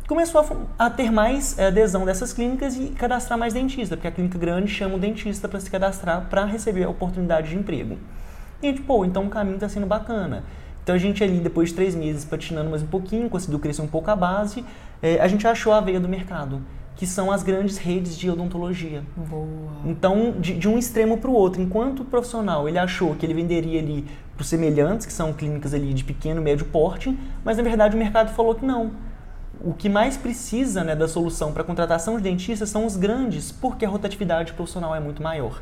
Começou 0.07 0.41
a, 0.77 0.85
a 0.85 0.89
ter 0.89 1.09
mais 1.09 1.57
é, 1.57 1.67
adesão 1.67 2.03
dessas 2.03 2.33
clínicas 2.33 2.75
e 2.75 2.87
cadastrar 2.87 3.39
mais 3.39 3.53
dentista, 3.53 3.95
porque 3.95 4.07
a 4.07 4.11
clínica 4.11 4.37
grande 4.37 4.69
chama 4.69 4.95
o 4.95 4.99
dentista 4.99 5.47
para 5.47 5.59
se 5.61 5.71
cadastrar 5.71 6.27
para 6.29 6.43
receber 6.43 6.83
a 6.83 6.89
oportunidade 6.89 7.49
de 7.49 7.55
emprego. 7.55 7.97
E 8.61 8.67
a 8.67 8.69
gente, 8.69 8.81
pô, 8.81 9.05
então 9.05 9.25
o 9.25 9.29
caminho 9.29 9.55
está 9.55 9.69
sendo 9.69 9.85
bacana. 9.85 10.43
Então 10.83 10.93
a 10.93 10.97
gente 10.97 11.23
ali, 11.23 11.39
depois 11.39 11.69
de 11.69 11.75
três 11.75 11.95
meses 11.95 12.25
patinando 12.25 12.69
mais 12.69 12.83
um 12.83 12.87
pouquinho, 12.87 13.29
conseguiu 13.29 13.59
crescer 13.59 13.81
um 13.81 13.87
pouco 13.87 14.11
a 14.11 14.15
base, 14.15 14.65
é, 15.01 15.21
a 15.21 15.27
gente 15.29 15.47
achou 15.47 15.71
a 15.71 15.79
veia 15.79 16.01
do 16.01 16.09
mercado, 16.09 16.61
que 16.97 17.07
são 17.07 17.31
as 17.31 17.41
grandes 17.41 17.77
redes 17.77 18.17
de 18.17 18.29
odontologia. 18.29 19.03
Boa. 19.15 19.47
Então, 19.85 20.35
de, 20.37 20.53
de 20.55 20.67
um 20.67 20.77
extremo 20.77 21.17
para 21.17 21.29
o 21.29 21.33
outro, 21.33 21.61
enquanto 21.61 22.01
o 22.01 22.05
profissional 22.05 22.67
ele 22.67 22.77
achou 22.77 23.15
que 23.15 23.25
ele 23.25 23.33
venderia 23.33 23.79
ali 23.79 24.05
para 24.35 24.41
os 24.41 24.49
semelhantes, 24.49 25.05
que 25.05 25.13
são 25.13 25.31
clínicas 25.31 25.73
ali 25.73 25.93
de 25.93 26.03
pequeno 26.03 26.41
médio 26.41 26.65
porte, 26.65 27.17
mas 27.45 27.55
na 27.55 27.63
verdade 27.63 27.95
o 27.95 27.99
mercado 27.99 28.33
falou 28.33 28.53
que 28.53 28.65
não. 28.65 28.91
O 29.65 29.73
que 29.73 29.87
mais 29.87 30.17
precisa 30.17 30.83
né, 30.83 30.93
da 30.93 31.07
solução 31.07 31.53
para 31.53 31.63
contratação 31.63 32.17
de 32.17 32.23
dentistas 32.23 32.69
são 32.69 32.85
os 32.85 32.97
grandes, 32.97 33.49
porque 33.49 33.85
a 33.85 33.89
rotatividade 33.89 34.51
profissional 34.51 34.93
é 34.93 34.99
muito 34.99 35.23
maior. 35.23 35.61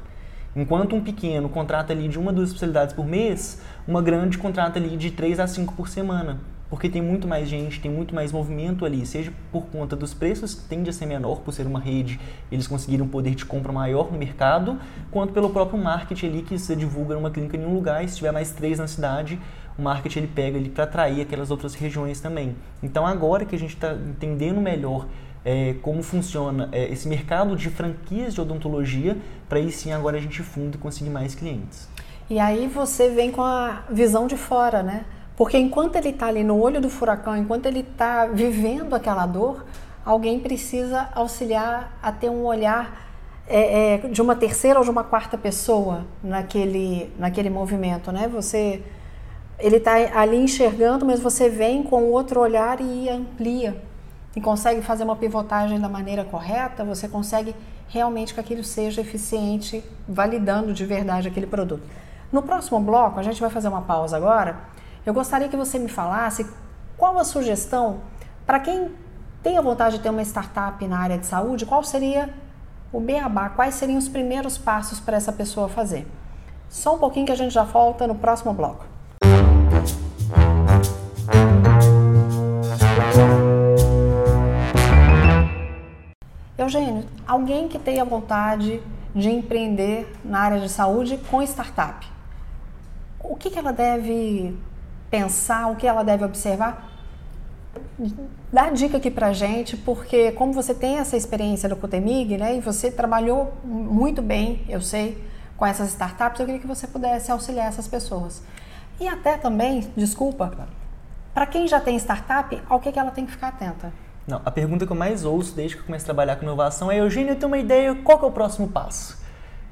Enquanto 0.55 0.95
um 0.95 1.03
pequeno 1.03 1.47
contrata 1.47 1.93
ali 1.93 2.07
de 2.07 2.17
uma, 2.17 2.33
duas 2.33 2.49
especialidades 2.49 2.95
por 2.95 3.05
mês, 3.05 3.61
uma 3.87 4.01
grande 4.01 4.39
contrata 4.39 4.79
ali 4.79 4.97
de 4.97 5.11
três 5.11 5.39
a 5.39 5.45
cinco 5.45 5.75
por 5.75 5.87
semana. 5.87 6.39
Porque 6.67 6.89
tem 6.89 7.01
muito 7.01 7.27
mais 7.27 7.47
gente, 7.47 7.79
tem 7.79 7.91
muito 7.91 8.15
mais 8.15 8.31
movimento 8.31 8.85
ali, 8.85 9.05
seja 9.05 9.31
por 9.51 9.67
conta 9.67 9.95
dos 9.95 10.15
preços, 10.15 10.55
que 10.55 10.63
tende 10.63 10.89
a 10.89 10.93
ser 10.93 11.05
menor 11.05 11.41
por 11.41 11.53
ser 11.53 11.67
uma 11.67 11.79
rede, 11.79 12.19
eles 12.51 12.65
conseguiram 12.65 13.05
um 13.05 13.09
poder 13.09 13.35
de 13.35 13.45
compra 13.45 13.71
maior 13.71 14.11
no 14.11 14.17
mercado, 14.17 14.79
quanto 15.11 15.31
pelo 15.31 15.51
próprio 15.51 15.77
marketing 15.77 16.25
ali 16.27 16.41
que 16.41 16.57
você 16.57 16.75
divulga 16.75 17.13
numa 17.13 17.29
clínica 17.29 17.55
em 17.55 17.65
um 17.65 17.73
lugar 17.75 18.03
e 18.03 18.07
se 18.07 18.15
tiver 18.15 18.31
mais 18.31 18.51
três 18.51 18.79
na 18.79 18.87
cidade, 18.87 19.37
o 19.77 19.81
marketing 19.81 20.19
ele 20.19 20.27
pega 20.27 20.57
ali 20.57 20.69
para 20.69 20.83
atrair 20.83 21.21
aquelas 21.21 21.51
outras 21.51 21.73
regiões 21.73 22.19
também. 22.19 22.55
Então 22.81 23.05
agora 23.05 23.45
que 23.45 23.55
a 23.55 23.59
gente 23.59 23.73
está 23.73 23.93
entendendo 23.93 24.59
melhor 24.59 25.07
é, 25.43 25.75
como 25.81 26.03
funciona 26.03 26.69
é, 26.71 26.91
esse 26.91 27.07
mercado 27.07 27.55
de 27.55 27.69
franquias 27.69 28.33
de 28.33 28.41
odontologia, 28.41 29.17
para 29.49 29.59
aí 29.59 29.71
sim 29.71 29.91
agora 29.91 30.17
a 30.17 30.21
gente 30.21 30.41
funda 30.43 30.77
e 30.77 30.79
conseguir 30.79 31.09
mais 31.09 31.33
clientes. 31.35 31.87
E 32.29 32.39
aí 32.39 32.67
você 32.67 33.09
vem 33.09 33.31
com 33.31 33.41
a 33.41 33.83
visão 33.89 34.27
de 34.27 34.37
fora, 34.37 34.81
né? 34.81 35.05
Porque 35.35 35.57
enquanto 35.57 35.95
ele 35.95 36.09
está 36.09 36.27
ali 36.27 36.43
no 36.43 36.59
olho 36.59 36.79
do 36.79 36.89
furacão, 36.89 37.35
enquanto 37.35 37.65
ele 37.65 37.79
está 37.79 38.27
vivendo 38.27 38.93
aquela 38.93 39.25
dor, 39.25 39.65
alguém 40.05 40.39
precisa 40.39 41.09
auxiliar 41.13 41.97
a 42.01 42.11
ter 42.11 42.29
um 42.29 42.45
olhar 42.45 43.09
é, 43.47 43.95
é, 43.95 43.97
de 43.97 44.21
uma 44.21 44.35
terceira 44.35 44.79
ou 44.79 44.85
de 44.85 44.91
uma 44.91 45.03
quarta 45.03 45.37
pessoa 45.37 46.05
naquele, 46.23 47.11
naquele 47.17 47.49
movimento, 47.49 48.11
né? 48.11 48.27
Você, 48.27 48.81
ele 49.61 49.77
está 49.77 49.93
ali 50.19 50.37
enxergando, 50.37 51.05
mas 51.05 51.19
você 51.19 51.49
vem 51.49 51.83
com 51.83 52.05
outro 52.05 52.39
olhar 52.39 52.81
e 52.81 53.09
amplia 53.09 53.81
e 54.35 54.41
consegue 54.41 54.81
fazer 54.81 55.03
uma 55.03 55.15
pivotagem 55.15 55.79
da 55.79 55.89
maneira 55.89 56.23
correta, 56.23 56.83
você 56.83 57.07
consegue 57.07 57.55
realmente 57.87 58.33
que 58.33 58.39
aquilo 58.39 58.63
seja 58.63 59.01
eficiente, 59.01 59.83
validando 60.07 60.73
de 60.73 60.85
verdade 60.85 61.27
aquele 61.27 61.47
produto. 61.47 61.83
No 62.31 62.41
próximo 62.41 62.79
bloco, 62.79 63.19
a 63.19 63.23
gente 63.23 63.41
vai 63.41 63.49
fazer 63.49 63.67
uma 63.67 63.81
pausa 63.81 64.15
agora. 64.15 64.57
Eu 65.05 65.13
gostaria 65.13 65.49
que 65.49 65.57
você 65.57 65.77
me 65.77 65.89
falasse 65.89 66.47
qual 66.97 67.17
a 67.17 67.23
sugestão 67.23 67.99
para 68.45 68.59
quem 68.59 68.91
tem 69.43 69.57
a 69.57 69.61
vontade 69.61 69.97
de 69.97 70.03
ter 70.03 70.09
uma 70.09 70.21
startup 70.21 70.87
na 70.87 70.99
área 70.99 71.17
de 71.17 71.25
saúde, 71.25 71.65
qual 71.65 71.83
seria 71.83 72.33
o 72.93 72.99
beabá, 72.99 73.49
quais 73.49 73.75
seriam 73.75 73.97
os 73.97 74.07
primeiros 74.07 74.57
passos 74.57 74.99
para 74.99 75.17
essa 75.17 75.33
pessoa 75.33 75.67
fazer. 75.67 76.07
Só 76.69 76.95
um 76.95 76.99
pouquinho 76.99 77.25
que 77.25 77.31
a 77.31 77.35
gente 77.35 77.53
já 77.53 77.63
volta 77.63 78.07
no 78.07 78.15
próximo 78.15 78.53
bloco. 78.53 78.90
Eugênio, 86.57 87.05
alguém 87.27 87.67
que 87.67 87.79
tenha 87.79 88.05
vontade 88.05 88.81
de 89.15 89.29
empreender 89.29 90.11
na 90.23 90.39
área 90.39 90.59
de 90.59 90.69
saúde 90.69 91.17
com 91.29 91.41
startup, 91.41 92.07
o 93.19 93.35
que, 93.35 93.49
que 93.49 93.59
ela 93.59 93.73
deve 93.73 94.55
pensar, 95.09 95.67
o 95.71 95.75
que 95.75 95.87
ela 95.87 96.03
deve 96.03 96.23
observar? 96.23 96.89
Dá 98.51 98.69
dica 98.69 98.97
aqui 98.97 99.09
pra 99.09 99.33
gente, 99.33 99.75
porque 99.77 100.31
como 100.33 100.53
você 100.53 100.73
tem 100.73 100.97
essa 100.97 101.15
experiência 101.17 101.67
do 101.67 101.75
Cotemig, 101.75 102.37
né, 102.37 102.57
e 102.57 102.61
você 102.61 102.91
trabalhou 102.91 103.53
muito 103.63 104.21
bem, 104.21 104.65
eu 104.67 104.81
sei, 104.81 105.23
com 105.57 105.65
essas 105.65 105.89
startups, 105.89 106.39
eu 106.39 106.45
queria 106.45 106.61
que 106.61 106.67
você 106.67 106.87
pudesse 106.87 107.31
auxiliar 107.31 107.67
essas 107.67 107.87
pessoas. 107.87 108.41
E 108.99 109.07
até 109.07 109.37
também, 109.37 109.91
desculpa, 109.95 110.69
para 111.33 111.45
quem 111.45 111.67
já 111.67 111.79
tem 111.79 111.95
startup, 111.97 112.61
ao 112.69 112.79
que, 112.79 112.91
que 112.91 112.99
ela 112.99 113.11
tem 113.11 113.25
que 113.25 113.31
ficar 113.31 113.49
atenta? 113.49 113.91
Não, 114.27 114.41
a 114.45 114.51
pergunta 114.51 114.85
que 114.85 114.91
eu 114.91 114.95
mais 114.95 115.25
ouço 115.25 115.55
desde 115.55 115.75
que 115.75 115.81
eu 115.81 115.85
comecei 115.85 116.05
a 116.05 116.07
trabalhar 116.07 116.35
com 116.35 116.43
inovação 116.43 116.91
é: 116.91 116.99
Eugênio, 116.99 117.31
eu 117.31 117.35
tenho 117.35 117.47
uma 117.47 117.57
ideia, 117.57 117.95
qual 117.95 118.19
é 118.21 118.25
o 118.25 118.31
próximo 118.31 118.67
passo? 118.67 119.19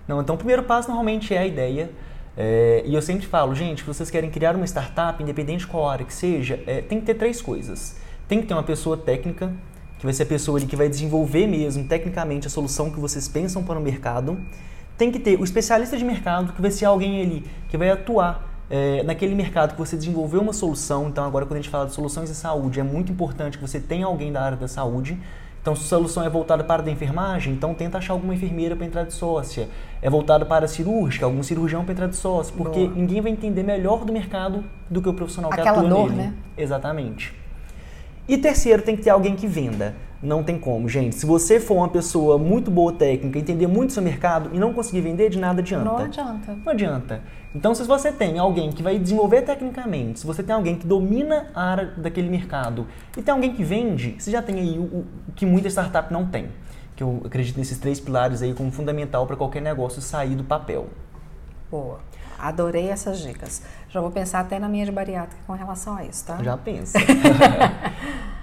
Não, 0.07 0.21
então 0.21 0.35
o 0.35 0.37
primeiro 0.37 0.63
passo 0.63 0.87
normalmente 0.87 1.33
é 1.33 1.37
a 1.37 1.45
ideia. 1.45 1.91
É, 2.35 2.83
e 2.85 2.95
eu 2.95 3.01
sempre 3.01 3.27
falo, 3.27 3.53
gente, 3.53 3.83
vocês 3.83 4.09
querem 4.09 4.29
criar 4.31 4.55
uma 4.55 4.65
startup, 4.65 5.21
independente 5.21 5.59
de 5.59 5.67
qual 5.67 5.87
área 5.87 6.05
que 6.05 6.13
seja, 6.13 6.63
é, 6.65 6.81
tem 6.81 6.99
que 6.99 7.05
ter 7.05 7.15
três 7.15 7.41
coisas. 7.41 7.97
Tem 8.27 8.41
que 8.41 8.47
ter 8.47 8.53
uma 8.53 8.63
pessoa 8.63 8.95
técnica, 8.95 9.53
que 9.99 10.05
vai 10.05 10.13
ser 10.13 10.23
a 10.23 10.25
pessoa 10.25 10.57
ali 10.57 10.65
que 10.65 10.75
vai 10.75 10.87
desenvolver 10.87 11.45
mesmo 11.45 11.83
tecnicamente 11.83 12.47
a 12.47 12.49
solução 12.49 12.89
que 12.89 12.99
vocês 12.99 13.27
pensam 13.27 13.63
para 13.63 13.77
o 13.77 13.81
mercado. 13.81 14.39
Tem 14.97 15.11
que 15.11 15.19
ter 15.19 15.39
o 15.39 15.43
especialista 15.43 15.97
de 15.97 16.05
mercado, 16.05 16.53
que 16.53 16.61
vai 16.61 16.71
ser 16.71 16.85
alguém 16.85 17.21
ali 17.21 17.45
que 17.69 17.77
vai 17.77 17.89
atuar 17.89 18.48
é, 18.69 19.01
naquele 19.03 19.33
mercado 19.33 19.73
que 19.73 19.79
você 19.79 19.95
desenvolveu 19.95 20.41
uma 20.41 20.53
solução, 20.53 21.07
então 21.07 21.25
agora 21.25 21.45
quando 21.45 21.57
a 21.57 21.61
gente 21.61 21.69
fala 21.69 21.85
de 21.87 21.93
soluções 21.93 22.29
de 22.29 22.35
saúde, 22.35 22.79
é 22.79 22.83
muito 22.83 23.11
importante 23.11 23.57
que 23.57 23.67
você 23.67 23.79
tenha 23.79 24.05
alguém 24.05 24.31
da 24.31 24.41
área 24.41 24.57
da 24.57 24.67
saúde. 24.67 25.17
Então, 25.61 25.75
se 25.75 25.83
a 25.83 25.87
solução 25.87 26.23
é 26.23 26.29
voltada 26.29 26.63
para 26.63 26.81
a 26.81 26.89
enfermagem, 26.89 27.53
então 27.53 27.73
tenta 27.73 27.97
achar 27.97 28.13
alguma 28.13 28.33
enfermeira 28.33 28.75
para 28.75 28.85
entrar 28.85 29.03
de 29.03 29.13
sócia. 29.13 29.67
É 30.01 30.09
voltada 30.09 30.45
para 30.45 30.65
a 30.65 30.67
cirúrgica, 30.67 31.25
algum 31.25 31.43
cirurgião 31.43 31.83
para 31.83 31.91
entrar 31.91 32.07
de 32.07 32.15
sócio, 32.15 32.53
porque 32.55 32.79
Boa. 32.79 32.95
ninguém 32.95 33.19
vai 33.19 33.31
entender 33.31 33.63
melhor 33.63 34.05
do 34.05 34.13
mercado 34.13 34.63
do 34.89 35.01
que 35.01 35.09
o 35.09 35.13
profissional 35.13 35.51
Aquela 35.51 35.71
que 35.71 35.77
atua 35.77 35.89
dor, 35.89 36.09
nele. 36.09 36.21
Né? 36.21 36.33
Exatamente. 36.57 37.38
E 38.29 38.37
terceiro, 38.37 38.83
tem 38.83 38.95
que 38.95 39.01
ter 39.01 39.09
alguém 39.09 39.35
que 39.35 39.47
venda. 39.47 39.95
Não 40.21 40.43
tem 40.43 40.59
como, 40.59 40.87
gente. 40.87 41.15
Se 41.15 41.25
você 41.25 41.59
for 41.59 41.77
uma 41.77 41.89
pessoa 41.89 42.37
muito 42.37 42.69
boa 42.69 42.93
técnica, 42.93 43.39
entender 43.39 43.65
muito 43.65 43.91
seu 43.91 44.03
mercado 44.03 44.51
e 44.53 44.59
não 44.59 44.71
conseguir 44.71 45.01
vender, 45.01 45.29
de 45.29 45.39
nada 45.39 45.61
adianta. 45.61 45.83
Não 45.83 45.97
adianta. 45.97 46.57
Não 46.63 46.71
adianta. 46.71 47.23
Então, 47.55 47.73
se 47.73 47.81
você 47.85 48.11
tem 48.11 48.37
alguém 48.37 48.71
que 48.71 48.83
vai 48.83 48.99
desenvolver 48.99 49.41
tecnicamente, 49.41 50.19
se 50.19 50.27
você 50.27 50.43
tem 50.43 50.53
alguém 50.53 50.75
que 50.75 50.85
domina 50.85 51.47
a 51.55 51.71
área 51.71 51.85
daquele 51.97 52.29
mercado 52.29 52.85
e 53.17 53.21
tem 53.23 53.33
alguém 53.33 53.51
que 53.51 53.63
vende, 53.63 54.15
você 54.19 54.29
já 54.29 54.43
tem 54.43 54.59
aí 54.59 54.77
o, 54.77 54.83
o 54.83 55.05
que 55.35 55.43
muita 55.43 55.67
startup 55.67 56.13
não 56.13 56.27
tem. 56.27 56.49
Que 56.95 57.01
eu 57.01 57.23
acredito 57.25 57.57
nesses 57.57 57.79
três 57.79 57.99
pilares 57.99 58.43
aí 58.43 58.53
como 58.53 58.71
fundamental 58.71 59.25
para 59.25 59.35
qualquer 59.35 59.63
negócio 59.63 60.03
sair 60.03 60.35
do 60.35 60.43
papel. 60.43 60.87
Boa. 61.71 61.99
Adorei 62.37 62.89
essas 62.89 63.19
dicas. 63.19 63.63
Já 63.89 63.99
vou 63.99 64.11
pensar 64.11 64.39
até 64.39 64.59
na 64.59 64.69
minha 64.69 64.85
de 64.85 64.91
bariátrica 64.91 65.41
com 65.45 65.53
relação 65.53 65.97
a 65.97 66.05
isso, 66.05 66.25
tá? 66.25 66.37
Já 66.41 66.55
pensa. 66.55 66.99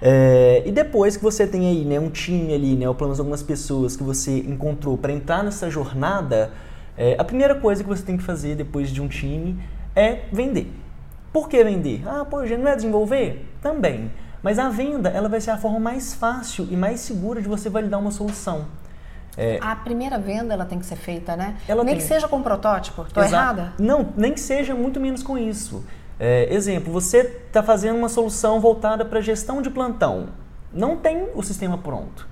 é, 0.01 0.63
e 0.65 0.71
depois 0.71 1.17
que 1.17 1.23
você 1.23 1.47
tem 1.47 1.67
aí 1.67 1.85
né, 1.85 1.99
um 1.99 2.09
time 2.09 2.53
ali, 2.53 2.75
né, 2.75 2.87
ou 2.87 2.95
pelo 2.95 3.09
menos 3.09 3.19
algumas 3.19 3.41
pessoas 3.41 3.95
que 3.95 4.03
você 4.03 4.39
encontrou 4.39 4.97
para 4.97 5.11
entrar 5.11 5.43
nessa 5.43 5.69
jornada, 5.69 6.51
é, 6.97 7.15
a 7.17 7.23
primeira 7.23 7.55
coisa 7.55 7.83
que 7.83 7.89
você 7.89 8.03
tem 8.03 8.17
que 8.17 8.23
fazer 8.23 8.55
depois 8.55 8.89
de 8.89 9.01
um 9.01 9.07
time 9.07 9.59
é 9.95 10.21
vender. 10.31 10.71
Por 11.33 11.49
que 11.49 11.63
vender? 11.63 12.03
Ah, 12.07 12.25
pô, 12.25 12.45
já 12.45 12.57
não 12.57 12.67
é 12.67 12.75
desenvolver? 12.75 13.45
Também. 13.61 14.11
Mas 14.41 14.59
a 14.59 14.69
venda, 14.69 15.09
ela 15.09 15.27
vai 15.27 15.41
ser 15.41 15.51
a 15.51 15.57
forma 15.57 15.79
mais 15.79 16.13
fácil 16.13 16.67
e 16.69 16.75
mais 16.75 16.99
segura 16.99 17.41
de 17.41 17.47
você 17.47 17.69
validar 17.69 17.99
uma 17.99 18.11
solução. 18.11 18.65
É, 19.35 19.59
a 19.61 19.75
primeira 19.75 20.17
venda 20.17 20.53
ela 20.53 20.65
tem 20.65 20.79
que 20.79 20.85
ser 20.85 20.95
feita, 20.95 21.35
né? 21.35 21.57
nem 21.83 21.93
tem... 21.93 21.97
que 21.97 22.03
seja 22.03 22.27
com 22.27 22.41
protótipo. 22.41 23.03
Estou 23.03 23.23
errada? 23.23 23.73
Não, 23.77 24.09
nem 24.17 24.33
que 24.33 24.39
seja 24.39 24.73
muito 24.73 24.99
menos 24.99 25.21
com 25.21 25.37
isso. 25.37 25.85
É, 26.19 26.51
exemplo, 26.53 26.91
você 26.91 27.19
está 27.19 27.61
fazendo 27.61 27.97
uma 27.97 28.09
solução 28.09 28.59
voltada 28.59 29.05
para 29.05 29.21
gestão 29.21 29.61
de 29.61 29.69
plantão. 29.69 30.29
Não 30.73 30.97
tem 30.97 31.27
o 31.35 31.43
sistema 31.43 31.77
pronto. 31.77 32.27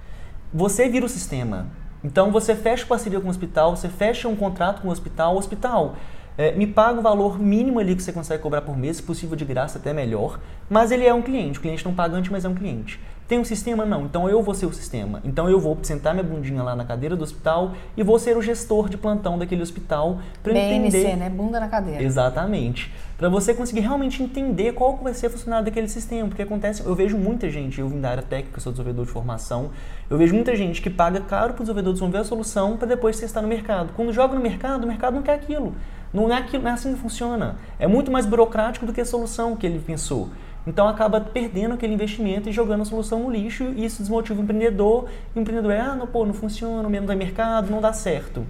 Você 0.54 0.90
vira 0.90 1.06
o 1.06 1.10
sistema. 1.10 1.68
Então 2.04 2.32
você 2.32 2.56
fecha 2.56 2.86
parceria 2.86 3.20
com 3.20 3.28
o 3.28 3.30
hospital, 3.30 3.76
você 3.76 3.90
fecha 3.90 4.28
um 4.28 4.36
contrato 4.36 4.82
com 4.82 4.90
o 4.90 4.92
hospital, 4.92 5.36
o 5.36 5.38
hospital 5.38 5.96
é, 6.38 6.52
me 6.52 6.68
paga 6.68 7.00
o 7.00 7.02
valor 7.02 7.40
mínimo 7.40 7.80
ali 7.80 7.96
que 7.96 8.04
você 8.04 8.12
consegue 8.12 8.44
cobrar 8.44 8.62
por 8.62 8.78
mês, 8.78 8.98
se 8.98 9.04
possível 9.04 9.36
de 9.36 9.46
graça 9.46 9.80
até 9.80 9.94
melhor, 9.94 10.40
mas 10.70 10.92
ele 10.92 11.06
é 11.06 11.14
um 11.14 11.22
cliente, 11.22 11.58
o 11.58 11.62
cliente 11.62 11.84
não 11.84 11.96
pagante, 11.96 12.32
mas 12.32 12.46
é 12.46 12.50
um 12.50 12.54
cliente. 12.56 13.00
Tem 13.28 13.40
um 13.40 13.44
sistema? 13.44 13.86
Não. 13.86 14.06
Então 14.06 14.30
eu 14.30 14.44
vou 14.44 14.54
ser 14.54 14.68
o 14.68 14.74
sistema. 14.74 15.20
Então 15.24 15.50
eu 15.50 15.60
vou 15.60 15.78
sentar 15.82 16.14
minha 16.14 16.24
bundinha 16.24 16.62
lá 16.62 16.76
na 16.76 16.86
cadeira 16.86 17.16
do 17.16 17.24
hospital 17.24 17.74
e 17.98 18.04
vou 18.04 18.20
ser 18.20 18.38
o 18.38 18.42
gestor 18.42 18.88
de 18.88 18.98
plantão 18.98 19.38
daquele 19.40 19.64
hospital 19.64 20.20
para 20.44 20.54
entender. 20.54 21.16
né? 21.16 21.30
Bunda 21.30 21.60
na 21.60 21.68
cadeira. 21.68 22.04
Exatamente. 22.04 22.94
Para 23.18 23.28
você 23.28 23.54
conseguir 23.54 23.80
realmente 23.80 24.22
entender 24.22 24.74
qual 24.74 24.98
vai 24.98 25.14
ser 25.14 25.28
a 25.28 25.30
funcionalidade 25.32 25.72
daquele 25.72 25.88
sistema. 25.88 26.28
Porque 26.28 26.44
acontece, 26.44 26.84
eu 26.86 26.94
vejo 26.94 27.18
muita 27.18 27.50
gente, 27.50 27.80
eu 27.80 27.90
vim 27.90 28.00
da 28.00 28.10
área 28.12 28.24
técnica, 28.24 28.60
sou 28.60 28.72
desenvolvedor 28.72 29.06
de 29.06 29.12
formação, 29.12 29.72
eu 30.10 30.18
vejo 30.18 30.36
muita 30.36 30.56
gente 30.56 30.82
que 30.82 30.90
paga 30.90 31.20
caro 31.22 31.54
para 31.54 31.62
o 31.62 31.64
desenvolvedor 31.64 31.94
desenvolver 31.94 32.18
a 32.20 32.24
solução 32.24 32.78
para 32.78 32.88
depois 32.88 33.20
testar 33.20 33.42
no 33.42 33.48
mercado. 33.48 33.92
Quando 33.96 34.14
joga 34.14 34.36
no 34.36 34.42
mercado, 34.42 34.84
o 34.84 34.88
mercado 34.88 35.16
não 35.16 35.24
quer 35.24 35.34
aquilo. 35.34 35.74
Não 36.14 36.32
é, 36.32 36.38
aquilo, 36.38 36.64
não 36.64 36.70
é 36.72 36.74
assim 36.74 36.94
que 36.94 37.00
funciona. 37.00 37.56
É 37.80 37.88
muito 37.88 38.10
mais 38.12 38.26
burocrático 38.26 38.86
do 38.86 38.94
que 38.94 39.02
a 39.02 39.06
solução 39.06 39.56
que 39.56 39.66
ele 39.66 39.80
pensou. 39.80 40.30
Então 40.68 40.88
acaba 40.88 41.22
perdendo 41.22 41.76
aquele 41.76 41.94
investimento 41.94 42.50
e 42.50 42.52
jogando 42.52 42.82
a 42.82 42.86
solução 42.86 43.20
no 43.20 43.30
lixo 43.30 43.66
e 43.76 43.86
isso 43.86 44.02
desmotiva 44.02 44.40
o 44.40 44.44
empreendedor. 44.44 45.08
E 45.36 45.40
o 45.40 45.42
empreendedor 45.42 45.72
é, 45.72 45.80
ah, 45.80 45.96
não, 45.96 46.08
pô, 46.08 46.26
não 46.26 46.34
funciona, 46.34 46.88
mesmo 46.90 47.08
no 47.08 47.16
mercado, 47.16 47.70
não 47.70 47.80
dá 47.80 47.94
certo. 47.94 48.46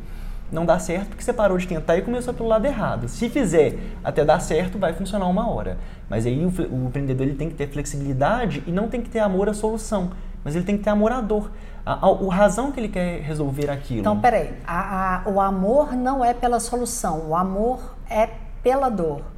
Não 0.52 0.66
dá 0.66 0.78
certo 0.78 1.10
porque 1.10 1.24
você 1.24 1.34
parou 1.34 1.58
de 1.58 1.68
tentar 1.68 1.98
e 1.98 2.02
começou 2.02 2.34
pelo 2.34 2.48
lado 2.48 2.66
errado. 2.66 3.08
Se 3.08 3.30
fizer 3.30 3.78
até 4.04 4.24
dar 4.24 4.40
certo, 4.40 4.78
vai 4.78 4.94
funcionar 4.94 5.28
uma 5.28 5.50
hora. 5.50 5.78
Mas 6.10 6.26
aí 6.26 6.46
o, 6.46 6.50
o 6.50 6.88
empreendedor 6.88 7.28
ele 7.28 7.36
tem 7.36 7.50
que 7.50 7.56
ter 7.56 7.68
flexibilidade 7.68 8.64
e 8.66 8.72
não 8.72 8.88
tem 8.88 9.02
que 9.02 9.10
ter 9.10 9.20
amor 9.20 9.50
à 9.50 9.54
solução, 9.54 10.12
mas 10.44 10.56
ele 10.56 10.64
tem 10.64 10.78
que 10.78 10.84
ter 10.84 10.92
amor 10.92 11.12
à 11.12 11.20
dor. 11.20 11.52
A, 11.86 11.94
a, 11.94 12.10
a 12.10 12.34
razão 12.34 12.72
que 12.72 12.80
ele 12.80 12.90
quer 12.90 13.22
resolver 13.22 13.70
aquilo. 13.70 14.02
Então, 14.02 14.20
peraí. 14.20 14.54
A, 14.66 15.24
a, 15.26 15.30
o 15.30 15.42
amor 15.42 15.94
não 15.94 16.24
é 16.24 16.34
pela 16.34 16.60
solução, 16.60 17.28
o 17.28 17.36
amor 17.36 17.96
é 18.10 18.30
pela 18.64 18.90
dor. 18.90 19.35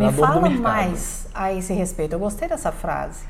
Me 0.00 0.12
fala 0.12 0.48
mais 0.50 1.28
a 1.34 1.52
esse 1.52 1.72
respeito. 1.72 2.12
Eu 2.12 2.18
gostei 2.18 2.48
dessa 2.48 2.72
frase. 2.72 3.24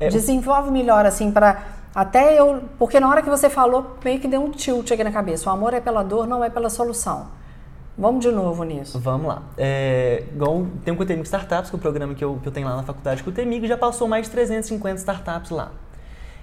É, 0.00 0.08
Desenvolve 0.08 0.70
melhor, 0.70 1.06
assim, 1.06 1.30
para 1.30 1.62
até 1.94 2.38
eu. 2.38 2.62
Porque 2.78 2.98
na 2.98 3.08
hora 3.08 3.22
que 3.22 3.30
você 3.30 3.48
falou, 3.48 3.96
meio 4.04 4.18
que 4.18 4.26
deu 4.26 4.42
um 4.42 4.50
tilt 4.50 4.90
aqui 4.90 5.04
na 5.04 5.12
cabeça. 5.12 5.48
O 5.48 5.52
amor 5.52 5.72
é 5.72 5.80
pela 5.80 6.02
dor, 6.02 6.26
não 6.26 6.44
é 6.44 6.50
pela 6.50 6.68
solução. 6.68 7.28
Vamos 7.96 8.24
de 8.24 8.32
novo 8.32 8.64
nisso. 8.64 8.98
Vamos 8.98 9.28
lá. 9.28 9.42
É, 9.56 10.24
igual 10.32 10.66
tem 10.84 10.92
o 10.92 10.96
Cotemig 10.96 11.24
Startups, 11.24 11.70
que 11.70 11.76
é 11.76 11.78
o 11.78 11.80
programa 11.80 12.12
que 12.14 12.24
eu, 12.24 12.40
que 12.42 12.48
eu 12.48 12.52
tenho 12.52 12.66
lá 12.66 12.76
na 12.76 12.82
faculdade 12.82 13.22
Cotemig, 13.22 13.68
já 13.68 13.78
passou 13.78 14.08
mais 14.08 14.26
de 14.26 14.32
350 14.32 14.96
startups 14.96 15.50
lá. 15.50 15.70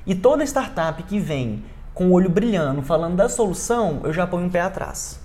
E 0.06 0.16
toda 0.16 0.46
startup 0.46 1.04
que 1.04 1.20
vem 1.20 1.64
com 1.94 2.08
o 2.08 2.14
olho 2.14 2.30
brilhando, 2.30 2.82
falando 2.82 3.18
da 3.18 3.28
solução, 3.28 4.00
eu 4.06 4.14
já 4.14 4.26
ponho 4.26 4.46
um 4.46 4.50
pé 4.50 4.62
atrás. 4.62 5.21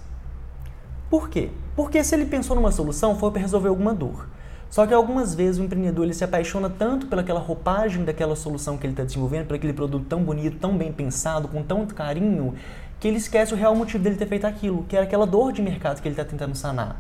Por 1.09 1.29
quê? 1.29 1.51
Porque 1.75 2.03
se 2.03 2.15
ele 2.15 2.27
pensou 2.27 2.57
numa 2.57 2.73
solução, 2.73 3.17
foi 3.19 3.31
para 3.31 3.41
resolver 3.41 3.69
alguma 3.69 3.95
dor. 3.95 4.29
Só 4.69 4.87
que 4.87 4.93
algumas 4.93 5.35
vezes 5.35 5.61
o 5.61 5.65
empreendedor 5.65 6.05
ele 6.05 6.15
se 6.15 6.25
apaixona 6.25 6.69
tanto 6.69 7.07
pelaquela 7.07 7.41
roupagem 7.41 8.05
daquela 8.05 8.35
solução 8.35 8.77
que 8.77 8.87
ele 8.87 8.93
está 8.93 9.05
desenvolvendo, 9.05 9.47
por 9.47 9.55
aquele 9.55 9.73
produto 9.73 10.07
tão 10.09 10.23
bonito, 10.23 10.59
tão 10.59 10.77
bem 10.77 10.93
pensado, 10.93 11.47
com 11.49 11.63
tanto 11.63 11.95
carinho, 11.95 12.55
que 12.99 13.07
ele 13.07 13.17
esquece 13.19 13.55
o 13.55 13.57
real 13.57 13.75
motivo 13.75 14.03
dele 14.03 14.17
ter 14.17 14.27
feito 14.27 14.47
aquilo, 14.47 14.85
que 14.89 14.97
era 14.97 15.05
aquela 15.05 15.27
dor 15.27 15.53
de 15.53 15.63
mercado 15.63 16.01
que 16.01 16.09
ele 16.09 16.15
está 16.15 16.25
tentando 16.25 16.55
sanar. 16.55 16.97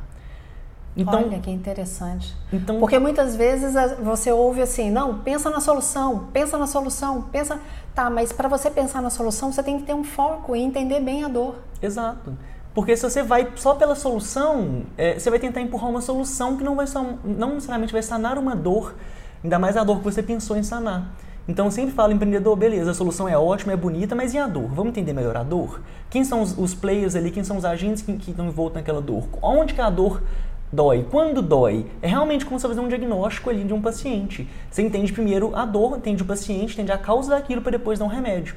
Então, 0.97 1.25
Olha 1.25 1.39
que 1.41 1.51
interessante. 1.51 2.35
Então, 2.51 2.79
Porque 2.79 2.99
muitas 2.99 3.37
vezes 3.37 3.75
você 4.03 4.33
ouve 4.33 4.63
assim, 4.63 4.91
não, 4.91 5.19
pensa 5.19 5.51
na 5.51 5.61
solução, 5.61 6.29
pensa 6.33 6.57
na 6.57 6.67
solução, 6.67 7.23
pensa. 7.31 7.61
Tá, 7.95 8.09
mas 8.09 8.33
para 8.33 8.49
você 8.49 8.71
pensar 8.71 9.03
na 9.03 9.11
solução, 9.11 9.53
você 9.53 9.63
tem 9.63 9.79
que 9.79 9.85
ter 9.85 9.95
um 9.95 10.05
foco 10.05 10.57
e 10.57 10.61
entender 10.61 11.01
bem 11.01 11.23
a 11.23 11.29
dor. 11.29 11.57
Exato. 11.83 12.33
Porque 12.77 12.95
se 12.95 13.09
você 13.09 13.23
vai 13.23 13.49
só 13.57 13.75
pela 13.75 13.95
solução, 13.95 14.83
é, 14.99 15.19
você 15.19 15.31
vai 15.31 15.39
tentar 15.39 15.63
empurrar 15.63 15.89
uma 15.89 16.03
solução 16.03 16.59
que 16.59 16.63
não, 16.63 16.77
vai 16.77 16.87
só, 16.87 17.03
não 17.25 17.55
necessariamente 17.55 17.91
vai 17.91 18.03
sanar 18.03 18.37
uma 18.37 18.55
dor, 18.55 18.95
ainda 19.43 19.59
mais 19.59 19.79
a 19.79 19.83
dor 19.83 19.97
que 19.97 20.05
você 20.05 20.23
pensou 20.23 20.59
em 20.59 20.63
sanar. 20.63 21.11
Então 21.49 21.65
eu 21.65 21.71
sempre 21.71 21.95
falo, 21.95 22.13
empreendedor, 22.13 22.55
beleza, 22.55 22.91
a 22.91 22.95
solução 22.95 23.27
é 23.27 23.39
ótima, 23.39 23.73
é 23.73 23.77
bonita, 23.79 24.15
mas 24.15 24.35
e 24.35 24.39
a 24.39 24.47
dor? 24.47 24.69
Vamos 24.75 24.89
entender 24.89 25.15
melhor 25.15 25.39
a 25.39 25.43
dor? 25.43 25.81
Quem 26.11 26.23
são 26.23 26.43
os, 26.43 26.59
os 26.59 26.75
players 26.75 27.17
ali, 27.17 27.31
quem 27.31 27.43
são 27.43 27.57
os 27.57 27.65
agentes 27.65 28.03
que, 28.03 28.13
que 28.13 28.33
estão 28.33 28.47
envoltos 28.47 28.75
naquela 28.75 29.01
dor? 29.01 29.25
Onde 29.41 29.73
que 29.73 29.81
a 29.81 29.89
dor 29.89 30.23
dói? 30.71 31.07
Quando 31.11 31.41
dói? 31.41 31.87
É 32.03 32.09
realmente 32.09 32.45
como 32.45 32.61
você 32.61 32.69
fazer 32.69 32.81
um 32.81 32.89
diagnóstico 32.89 33.49
ali 33.49 33.65
de 33.65 33.73
um 33.73 33.81
paciente. 33.81 34.47
Você 34.71 34.83
entende 34.83 35.15
primeiro 35.15 35.57
a 35.57 35.65
dor, 35.65 35.97
entende 35.97 36.23
o 36.23 36.27
paciente, 36.27 36.75
entende 36.75 36.93
a 36.93 36.99
causa 36.99 37.31
daquilo 37.31 37.63
para 37.63 37.73
depois 37.73 37.99
dar 37.99 38.05
um 38.05 38.09
remédio. 38.09 38.55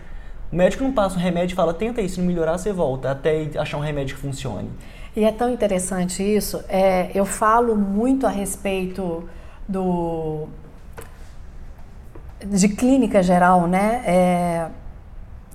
O 0.51 0.55
médico 0.55 0.83
não 0.83 0.91
passa 0.91 1.15
um 1.15 1.19
remédio 1.19 1.53
e 1.53 1.55
fala, 1.55 1.73
tenta 1.73 2.01
aí, 2.01 2.09
se 2.09 2.19
não 2.19 2.25
melhorar, 2.25 2.57
você 2.57 2.73
volta, 2.73 3.11
até 3.11 3.49
achar 3.57 3.77
um 3.77 3.81
remédio 3.81 4.15
que 4.15 4.21
funcione. 4.21 4.69
E 5.15 5.23
é 5.23 5.31
tão 5.31 5.51
interessante 5.51 6.23
isso. 6.23 6.63
É, 6.67 7.11
eu 7.13 7.25
falo 7.25 7.75
muito 7.75 8.25
a 8.25 8.29
respeito 8.29 9.27
do 9.67 10.47
de 12.45 12.69
clínica 12.69 13.21
geral, 13.21 13.67
né? 13.67 14.01
É, 14.05 14.67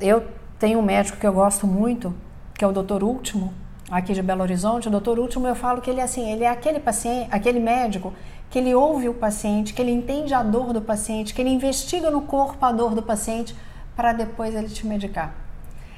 eu 0.01 0.23
tenho 0.59 0.79
um 0.79 0.83
médico 0.83 1.19
que 1.19 1.27
eu 1.27 1.33
gosto 1.33 1.67
muito, 1.67 2.15
que 2.53 2.65
é 2.65 2.69
o 2.69 2.73
Dr. 2.73 3.03
Último, 3.03 3.53
aqui 3.91 4.13
de 4.13 4.23
Belo 4.23 4.43
Horizonte. 4.43 4.89
O 4.89 5.01
Dr. 5.01 5.19
Último, 5.19 5.47
eu 5.47 5.55
falo 5.55 5.81
que 5.81 5.91
ele 5.91 6.01
assim, 6.01 6.31
ele 6.31 6.45
é 6.45 6.49
aquele 6.49 6.79
paciente, 6.79 7.29
aquele 7.31 7.59
médico 7.59 8.13
que 8.51 8.59
ele 8.59 8.75
ouve 8.75 9.09
o 9.09 9.15
paciente, 9.15 9.73
que 9.73 9.83
ele 9.83 9.91
entende 9.91 10.35
a 10.35 10.43
dor 10.43 10.73
do 10.73 10.81
paciente, 10.81 11.35
que 11.35 11.41
ele 11.41 11.51
investiga 11.51 12.11
no 12.11 12.21
corpo 12.21 12.65
a 12.65 12.71
dor 12.71 12.95
do 12.95 13.03
paciente 13.03 13.57
para 13.97 14.13
depois 14.13 14.55
ele 14.55 14.69
te 14.69 14.87
medicar. 14.87 15.35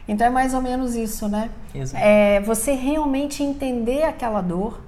Então 0.09 0.27
é 0.27 0.31
mais 0.31 0.55
ou 0.55 0.63
menos 0.63 0.95
isso, 0.95 1.29
né? 1.29 1.51
Exato. 1.75 2.03
É 2.05 2.41
você 2.41 2.73
realmente 2.73 3.43
entender 3.43 4.05
aquela 4.05 4.41
dor 4.41 4.81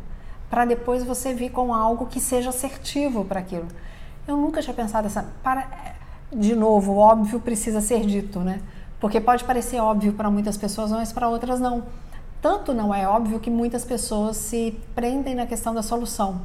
para 0.48 0.64
depois 0.64 1.02
você 1.04 1.34
vir 1.34 1.50
com 1.50 1.74
algo 1.74 2.06
que 2.06 2.20
seja 2.20 2.50
assertivo 2.50 3.24
para 3.24 3.40
aquilo. 3.40 3.68
Eu 4.26 4.36
nunca 4.36 4.62
tinha 4.62 4.74
pensado 4.74 5.06
essa. 5.06 5.26
Para, 5.42 5.66
de 6.32 6.54
novo, 6.54 6.92
o 6.92 6.98
óbvio 6.98 7.40
precisa 7.40 7.80
ser 7.80 8.06
dito, 8.06 8.40
né? 8.40 8.60
Porque 9.00 9.20
pode 9.20 9.44
parecer 9.44 9.80
óbvio 9.80 10.12
para 10.12 10.30
muitas 10.30 10.56
pessoas, 10.56 10.90
mas 10.90 11.12
para 11.12 11.28
outras 11.28 11.60
não. 11.60 11.84
Tanto 12.40 12.72
não 12.72 12.94
é 12.94 13.06
óbvio 13.06 13.40
que 13.40 13.50
muitas 13.50 13.84
pessoas 13.84 14.36
se 14.36 14.78
prendem 14.94 15.34
na 15.34 15.46
questão 15.46 15.74
da 15.74 15.82
solução, 15.82 16.40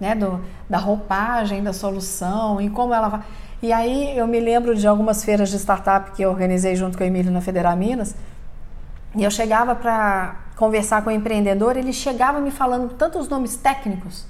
né? 0.00 0.14
Do, 0.14 0.40
da 0.68 0.78
roupagem 0.78 1.62
da 1.62 1.72
solução 1.72 2.60
e 2.60 2.70
como 2.70 2.94
ela 2.94 3.08
vai. 3.08 3.22
E 3.62 3.72
aí 3.72 4.16
eu 4.16 4.26
me 4.26 4.38
lembro 4.38 4.74
de 4.74 4.86
algumas 4.86 5.24
feiras 5.24 5.48
de 5.48 5.56
startup 5.58 6.10
que 6.10 6.22
eu 6.22 6.30
organizei 6.30 6.76
junto 6.76 6.98
com 6.98 7.04
o 7.04 7.06
Emílio 7.06 7.32
na 7.32 7.40
Federal 7.40 7.74
Minas. 7.74 8.14
E 9.14 9.24
eu 9.24 9.30
chegava 9.30 9.74
para 9.74 10.36
conversar 10.56 11.02
com 11.02 11.08
o 11.08 11.12
empreendedor, 11.12 11.76
ele 11.76 11.92
chegava 11.92 12.38
me 12.38 12.50
falando 12.50 12.92
tantos 12.94 13.28
nomes 13.28 13.56
técnicos, 13.56 14.26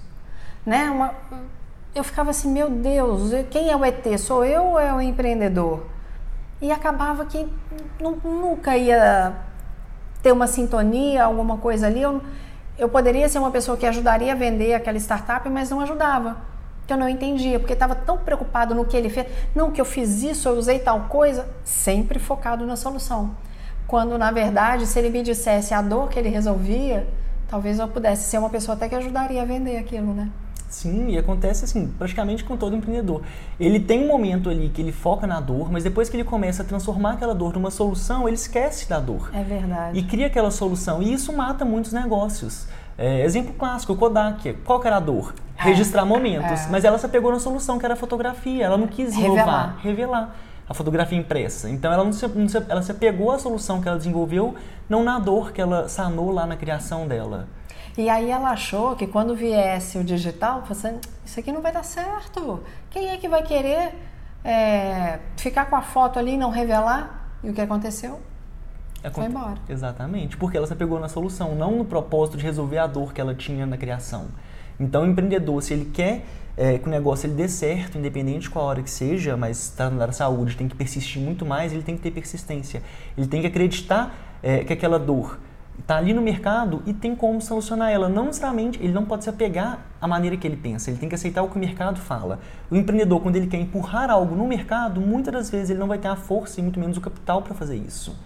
né? 0.65 0.91
Uma, 0.91 1.13
eu 1.95 2.05
ficava 2.05 2.31
assim, 2.31 2.53
meu 2.53 2.71
Deus, 2.71 3.33
quem 3.51 3.69
é 3.69 3.77
o 3.77 3.85
ET? 3.85 4.05
Sou 4.19 4.45
eu 4.45 4.63
ou 4.63 4.79
é 4.79 4.93
o 4.93 5.01
empreendedor? 5.01 5.87
E 6.61 6.71
acabava 6.71 7.25
que 7.25 7.49
nunca 8.01 8.77
ia 8.77 9.35
ter 10.23 10.31
uma 10.31 10.47
sintonia, 10.47 11.25
alguma 11.25 11.59
coisa 11.59 11.89
ali. 11.89 12.03
Eu, 12.03 12.23
eu 12.79 12.89
poderia 12.89 13.29
ser 13.29 13.39
uma 13.39 13.51
pessoa 13.51 13.77
que 13.77 13.87
ajudaria 13.87 14.33
a 14.33 14.37
vender 14.37 14.75
aquela 14.75 14.99
startup, 14.99 15.49
mas 15.49 15.71
não 15.71 15.81
ajudava 15.81 16.37
que 16.87 16.93
eu 16.93 16.97
não 16.97 17.09
entendia, 17.09 17.59
porque 17.59 17.73
estava 17.73 17.95
tão 17.95 18.19
preocupado 18.19 18.75
no 18.75 18.85
que 18.85 18.97
ele 18.97 19.11
fez. 19.11 19.27
Não, 19.55 19.71
que 19.71 19.81
eu 19.81 19.85
fiz 19.85 20.23
isso, 20.23 20.49
eu 20.49 20.55
usei 20.55 20.79
tal 20.79 21.01
coisa, 21.03 21.49
sempre 21.65 22.19
focado 22.19 22.65
na 22.65 22.77
solução. 22.77 23.35
Quando, 23.87 24.17
na 24.17 24.31
verdade, 24.31 24.87
se 24.87 24.99
ele 24.99 25.11
me 25.11 25.23
dissesse 25.23 25.75
a 25.75 25.83
dor 25.83 26.09
que 26.09 26.19
ele 26.19 26.29
resolvia, 26.29 27.07
talvez 27.49 27.79
eu 27.79 27.89
pudesse 27.89 28.31
ser 28.31 28.39
uma 28.39 28.51
pessoa 28.51 28.77
até 28.77 28.89
que 28.89 28.95
ajudaria 28.95 29.43
a 29.43 29.45
vender 29.45 29.77
aquilo, 29.79 30.13
né? 30.13 30.31
Sim, 30.69 31.11
e 31.11 31.19
acontece 31.19 31.65
assim, 31.65 31.87
praticamente 31.97 32.45
com 32.45 32.57
todo 32.57 32.75
empreendedor. 32.75 33.23
Ele 33.59 33.79
tem 33.79 34.05
um 34.05 34.09
momento 34.09 34.51
ali 34.51 34.69
que 34.69 34.83
ele 34.83 34.91
foca 34.91 35.27
na 35.27 35.41
dor, 35.41 35.71
mas 35.71 35.85
depois 35.85 36.09
que 36.09 36.17
ele 36.17 36.25
começa 36.25 36.63
a 36.63 36.67
transformar 36.67 37.13
aquela 37.13 37.35
dor 37.35 37.55
numa 37.55 37.71
solução, 37.71 38.27
ele 38.27 38.35
esquece 38.35 38.89
da 38.89 38.99
dor. 38.99 39.31
É 39.33 39.45
verdade. 39.45 39.99
E 39.99 40.03
cria 40.03 40.27
aquela 40.27 40.51
solução. 40.51 41.01
E 41.01 41.13
isso 41.13 41.33
mata 41.33 41.65
muitos 41.65 41.93
negócios. 41.93 42.67
É, 42.99 43.25
exemplo 43.25 43.55
clássico, 43.55 43.93
o 43.93 43.97
Kodak. 43.97 44.55
Qual 44.65 44.81
que 44.81 44.87
era 44.89 44.97
a 44.97 45.01
dor? 45.01 45.35
É. 45.59 45.63
Registrar 45.63 46.05
momentos. 46.05 46.67
É. 46.67 46.69
Mas 46.71 46.85
ela 46.85 46.99
se 46.99 47.09
pegou 47.09 47.33
na 47.33 47.39
solução, 47.39 47.79
que 47.79 47.85
era 47.85 47.95
a 47.95 47.97
fotografia. 47.97 48.65
Ela 48.65 48.77
não 48.77 48.87
quis 48.87 49.15
inovar, 49.15 49.77
revelar. 49.79 49.79
revelar 49.83 50.37
a 50.69 50.75
fotografia 50.75 51.19
impressa. 51.19 51.71
Então 51.71 51.93
ela 51.93 52.05
não 52.05 52.13
se, 52.13 52.27
não 52.27 52.49
se, 52.49 52.57
ela 52.69 52.83
se 52.83 52.93
pegou 52.95 53.31
à 53.31 53.39
solução 53.39 53.81
que 53.81 53.89
ela 53.89 53.97
desenvolveu, 53.97 54.55
não 54.89 55.05
na 55.05 55.19
dor 55.19 55.53
que 55.53 55.61
ela 55.61 55.89
sanou 55.89 56.31
lá 56.31 56.47
na 56.47 56.57
criação 56.57 57.07
dela. 57.07 57.47
E 57.97 58.11
aí 58.11 58.31
ela 58.31 58.51
achou 58.51 58.95
que 58.95 59.07
quando 59.07 59.35
viesse 59.35 59.97
o 59.97 60.05
digital, 60.05 60.63
assim, 60.69 60.99
isso 61.25 61.41
aqui 61.41 61.51
não 61.51 61.63
vai 61.63 61.73
dar 61.73 61.85
certo. 61.85 62.63
Quem 62.91 63.09
é 63.09 63.17
que 63.17 63.29
vai 63.29 63.43
querer 63.43 63.95
é, 64.45 65.19
ficar 65.37 65.67
com 65.67 65.77
a 65.77 65.83
foto 65.83 66.19
ali 66.19 66.35
e 66.35 66.37
não 66.37 66.51
revelar? 66.51 67.31
E 67.43 67.49
o 67.49 67.55
que 67.55 67.61
aconteceu? 67.61 68.21
É 69.03 69.11
Foi 69.11 69.25
embora. 69.25 69.55
Exatamente, 69.69 70.37
porque 70.37 70.57
ela 70.57 70.67
se 70.67 70.75
pegou 70.75 70.99
na 70.99 71.09
solução, 71.09 71.55
não 71.55 71.77
no 71.77 71.85
propósito 71.85 72.37
de 72.37 72.45
resolver 72.45 72.79
a 72.79 72.87
dor 72.87 73.13
que 73.13 73.21
ela 73.21 73.35
tinha 73.35 73.65
na 73.65 73.77
criação. 73.77 74.27
Então, 74.79 75.05
o 75.05 75.07
empreendedor, 75.07 75.63
se 75.63 75.73
ele 75.73 75.87
quer 75.87 76.25
é, 76.57 76.79
que 76.79 76.87
o 76.87 76.91
negócio 76.91 77.27
ele 77.27 77.35
dê 77.35 77.49
certo, 77.49 77.99
independente 77.99 78.43
de 78.43 78.51
qual 78.51 78.65
hora 78.65 78.83
que 78.83 78.91
seja, 78.91 79.37
mas 79.37 79.59
está 79.59 79.91
na 79.91 80.11
saúde, 80.13 80.57
tem 80.57 80.69
que 80.69 80.75
persistir 80.75 81.21
muito 81.21 81.45
mais, 81.45 81.73
ele 81.73 81.83
tem 81.83 81.97
que 81.97 82.03
ter 82.03 82.11
persistência. 82.11 82.83
Ele 83.17 83.27
tem 83.27 83.41
que 83.41 83.47
acreditar 83.47 84.39
é, 84.43 84.65
que 84.65 84.73
aquela 84.73 84.99
dor 84.99 85.39
está 85.79 85.99
ali 85.99 86.15
no 86.15 86.23
mercado 86.23 86.83
e 86.87 86.95
tem 86.95 87.15
como 87.15 87.41
solucionar 87.41 87.91
ela. 87.91 88.09
Não 88.09 88.27
necessariamente, 88.27 88.83
ele 88.83 88.93
não 88.93 89.05
pode 89.05 89.25
se 89.25 89.31
apegar 89.31 89.87
à 90.01 90.09
maneira 90.09 90.37
que 90.37 90.47
ele 90.47 90.57
pensa, 90.57 90.91
ele 90.91 90.99
tem 90.99 91.09
que 91.09 91.15
aceitar 91.15 91.43
o 91.43 91.49
que 91.49 91.57
o 91.57 91.59
mercado 91.59 92.01
fala. 92.01 92.39
O 92.71 92.77
empreendedor, 92.77 93.21
quando 93.21 93.37
ele 93.37 93.47
quer 93.47 93.59
empurrar 93.59 94.11
algo 94.11 94.35
no 94.35 94.47
mercado, 94.47 95.01
muitas 95.01 95.33
das 95.33 95.51
vezes 95.51 95.71
ele 95.71 95.79
não 95.79 95.87
vai 95.87 95.99
ter 95.99 96.09
a 96.09 96.17
força 96.17 96.61
e 96.61 96.63
muito 96.63 96.81
menos 96.81 96.97
o 96.97 97.01
capital 97.01 97.43
para 97.43 97.55
fazer 97.55 97.77
isso. 97.77 98.19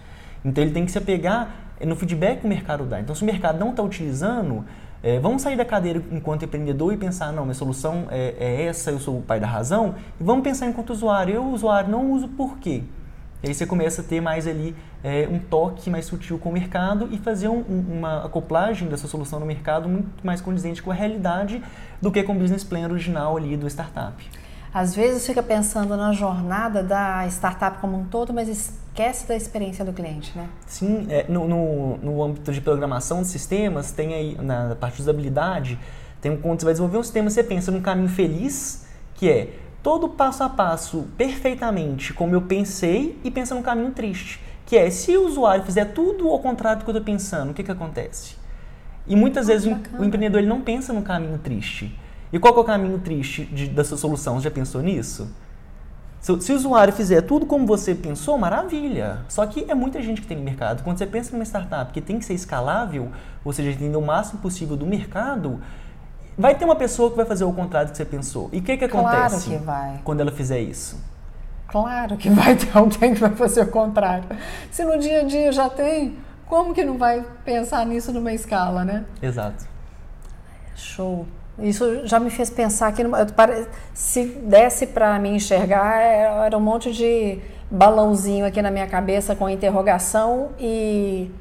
Então 0.43 0.63
ele 0.63 0.73
tem 0.73 0.85
que 0.85 0.91
se 0.91 0.97
apegar 0.97 1.53
no 1.85 1.95
feedback 1.95 2.39
que 2.39 2.45
o 2.45 2.49
mercado 2.49 2.85
dá. 2.85 2.99
Então 2.99 3.13
se 3.13 3.23
o 3.23 3.25
mercado 3.25 3.59
não 3.59 3.71
está 3.71 3.83
utilizando, 3.83 4.65
é, 5.03 5.19
vamos 5.19 5.41
sair 5.41 5.55
da 5.55 5.65
cadeira 5.65 6.01
enquanto 6.11 6.45
empreendedor 6.45 6.93
e 6.93 6.97
pensar, 6.97 7.31
não, 7.33 7.43
minha 7.43 7.55
solução 7.55 8.07
é, 8.11 8.35
é, 8.39 8.65
essa, 8.65 8.91
eu 8.91 8.99
sou 8.99 9.17
o 9.17 9.21
pai 9.21 9.39
da 9.39 9.47
razão, 9.47 9.95
e 10.19 10.23
vamos 10.23 10.43
pensar 10.43 10.67
enquanto 10.67 10.91
usuário. 10.91 11.33
Eu, 11.33 11.45
usuário, 11.45 11.89
não 11.89 12.11
uso 12.11 12.27
por 12.27 12.57
quê? 12.57 12.83
E 13.43 13.47
aí 13.47 13.53
você 13.55 13.65
começa 13.65 14.01
a 14.01 14.03
ter 14.03 14.21
mais 14.21 14.45
ali 14.45 14.75
é, 15.03 15.27
um 15.27 15.39
toque 15.39 15.89
mais 15.89 16.05
sutil 16.05 16.37
com 16.37 16.49
o 16.49 16.53
mercado 16.53 17.09
e 17.11 17.17
fazer 17.17 17.47
um, 17.47 17.61
uma 17.61 18.23
acoplagem 18.25 18.87
dessa 18.87 19.07
solução 19.07 19.39
no 19.39 19.45
mercado 19.47 19.89
muito 19.89 20.07
mais 20.23 20.39
condizente 20.39 20.83
com 20.83 20.91
a 20.91 20.93
realidade 20.93 21.63
do 21.99 22.11
que 22.11 22.21
com 22.21 22.33
o 22.33 22.35
business 22.35 22.63
plan 22.63 22.87
original 22.87 23.35
ali 23.35 23.57
do 23.57 23.67
startup. 23.67 24.13
Às 24.73 24.95
vezes 24.95 25.25
fica 25.25 25.43
pensando 25.43 25.97
na 25.97 26.13
jornada 26.13 26.81
da 26.81 27.27
startup 27.27 27.79
como 27.79 27.97
um 27.97 28.05
todo, 28.05 28.33
mas 28.33 28.47
esquece 28.47 29.27
da 29.27 29.35
experiência 29.35 29.83
do 29.83 29.91
cliente, 29.91 30.31
né? 30.35 30.47
Sim, 30.65 31.07
é, 31.09 31.25
no, 31.27 31.45
no, 31.47 31.97
no, 31.97 32.23
âmbito 32.23 32.53
de 32.53 32.61
programação 32.61 33.21
de 33.21 33.27
sistemas, 33.27 33.91
tem 33.91 34.13
aí, 34.13 34.37
na 34.41 34.75
parte 34.75 34.95
de 34.95 35.01
usabilidade, 35.01 35.77
tem 36.21 36.31
um, 36.31 36.37
quando 36.37 36.59
você 36.59 36.65
vai 36.65 36.73
desenvolver 36.73 36.97
um 36.99 37.03
sistema, 37.03 37.29
você 37.29 37.43
pensa 37.43 37.69
num 37.69 37.81
caminho 37.81 38.07
feliz, 38.07 38.85
que 39.15 39.29
é 39.29 39.49
todo 39.83 40.07
passo 40.07 40.43
a 40.43 40.49
passo 40.49 41.07
perfeitamente 41.17 42.13
como 42.13 42.35
eu 42.35 42.41
pensei 42.41 43.19
e 43.23 43.31
pensa 43.31 43.53
num 43.53 43.61
caminho 43.61 43.91
triste, 43.91 44.39
que 44.65 44.77
é 44.77 44.89
se 44.89 45.17
o 45.17 45.25
usuário 45.25 45.65
fizer 45.65 45.85
tudo 45.85 46.29
ao 46.29 46.39
contrário 46.39 46.79
do 46.79 46.85
que 46.85 46.91
eu 46.91 46.97
estou 46.97 47.05
pensando, 47.05 47.51
o 47.51 47.53
que, 47.53 47.63
que 47.63 47.71
acontece? 47.71 48.35
E 49.07 49.15
muitas 49.15 49.47
vezes 49.47 49.67
o, 49.67 49.71
o, 49.99 50.05
empreendedor 50.05 50.39
ele 50.39 50.47
não 50.47 50.61
pensa 50.61 50.93
no 50.93 51.01
caminho 51.01 51.37
triste. 51.39 51.93
E 52.31 52.39
qual 52.39 52.55
é 52.55 52.59
o 52.59 52.63
caminho 52.63 52.99
triste 52.99 53.45
de, 53.45 53.67
dessa 53.67 53.97
solução? 53.97 54.35
Você 54.35 54.45
já 54.45 54.51
pensou 54.51 54.81
nisso? 54.81 55.29
Se, 56.21 56.39
se, 56.39 56.53
o 56.53 56.55
usuário 56.55 56.93
fizer 56.93 57.21
tudo 57.21 57.45
como 57.45 57.65
você 57.65 57.95
pensou, 57.95 58.37
maravilha. 58.37 59.19
Só 59.27 59.45
que 59.45 59.65
é 59.69 59.73
muita 59.73 60.01
gente 60.01 60.21
que 60.21 60.27
tem 60.27 60.37
no 60.37 60.43
mercado. 60.43 60.83
Quando 60.83 60.97
você 60.97 61.07
pensa 61.07 61.31
numa 61.31 61.43
startup 61.43 61.91
que 61.91 61.99
tem 61.99 62.19
que 62.19 62.25
ser 62.25 62.35
escalável, 62.35 63.11
ou 63.43 63.51
seja, 63.51 63.71
entender 63.71 63.97
o 63.97 64.01
máximo 64.01 64.39
possível 64.39 64.77
do 64.77 64.85
mercado, 64.85 65.59
vai 66.37 66.53
ter 66.55 66.63
uma 66.63 66.75
pessoa 66.75 67.09
que 67.09 67.17
vai 67.17 67.25
fazer 67.25 67.43
o 67.43 67.51
contrário 67.51 67.89
do 67.89 67.91
que 67.91 67.97
você 67.97 68.05
pensou. 68.05 68.49
E 68.53 68.59
o 68.59 68.61
que, 68.61 68.77
que 68.77 68.85
acontece 68.85 69.47
claro 69.47 69.59
que 69.59 69.65
vai. 69.65 70.01
quando 70.03 70.21
ela 70.21 70.31
fizer 70.31 70.59
isso? 70.59 70.99
Claro 71.67 72.17
que 72.17 72.29
vai 72.29 72.55
ter 72.55 72.69
alguém 72.77 73.13
que 73.13 73.19
vai 73.19 73.31
fazer 73.31 73.61
o 73.61 73.67
contrário. 73.67 74.25
Se 74.69 74.83
no 74.83 74.99
dia 74.99 75.21
a 75.21 75.23
dia 75.23 75.51
já 75.51 75.69
tem, 75.69 76.17
como 76.45 76.73
que 76.73 76.83
não 76.83 76.97
vai 76.97 77.25
pensar 77.43 77.85
nisso 77.85 78.11
numa 78.11 78.31
escala, 78.31 78.85
né? 78.85 79.05
Exato. 79.21 79.65
Show. 80.75 81.25
Isso 81.61 82.07
já 82.07 82.19
me 82.19 82.29
fez 82.29 82.49
pensar 82.49 82.91
que 82.91 83.03
se 83.93 84.25
desse 84.25 84.87
para 84.87 85.17
mim 85.19 85.35
enxergar, 85.35 86.01
era 86.01 86.57
um 86.57 86.61
monte 86.61 86.91
de 86.91 87.39
balãozinho 87.69 88.45
aqui 88.45 88.61
na 88.61 88.71
minha 88.71 88.87
cabeça 88.87 89.35
com 89.35 89.47
interrogação 89.49 90.49
e 90.59 91.31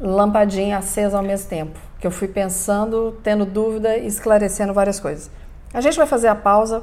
lampadinha 0.00 0.78
acesa 0.78 1.16
ao 1.16 1.22
mesmo 1.22 1.48
tempo. 1.48 1.78
Que 2.00 2.06
eu 2.06 2.10
fui 2.10 2.28
pensando, 2.28 3.18
tendo 3.22 3.44
dúvida 3.44 3.96
esclarecendo 3.98 4.72
várias 4.72 5.00
coisas. 5.00 5.30
A 5.74 5.80
gente 5.80 5.96
vai 5.98 6.06
fazer 6.06 6.28
a 6.28 6.34
pausa 6.34 6.82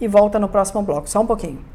e 0.00 0.06
volta 0.06 0.38
no 0.38 0.48
próximo 0.48 0.82
bloco. 0.82 1.08
Só 1.08 1.20
um 1.20 1.26
pouquinho. 1.26 1.71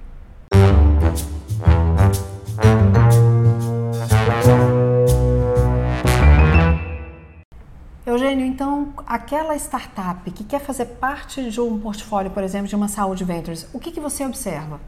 Então, 8.58 8.92
aquela 9.06 9.56
startup 9.56 10.32
que 10.32 10.44
quer 10.44 10.60
fazer 10.60 10.86
parte 10.86 11.52
de 11.52 11.62
um 11.62 11.78
portfólio, 11.78 12.32
por 12.32 12.42
exemplo, 12.42 12.68
de 12.68 12.76
uma 12.76 12.88
Saúde 12.88 13.24
Ventures, 13.24 13.70
o 13.72 13.80
que, 13.80 13.92
que 13.92 14.00
você 14.00 14.26
observa? 14.26 14.80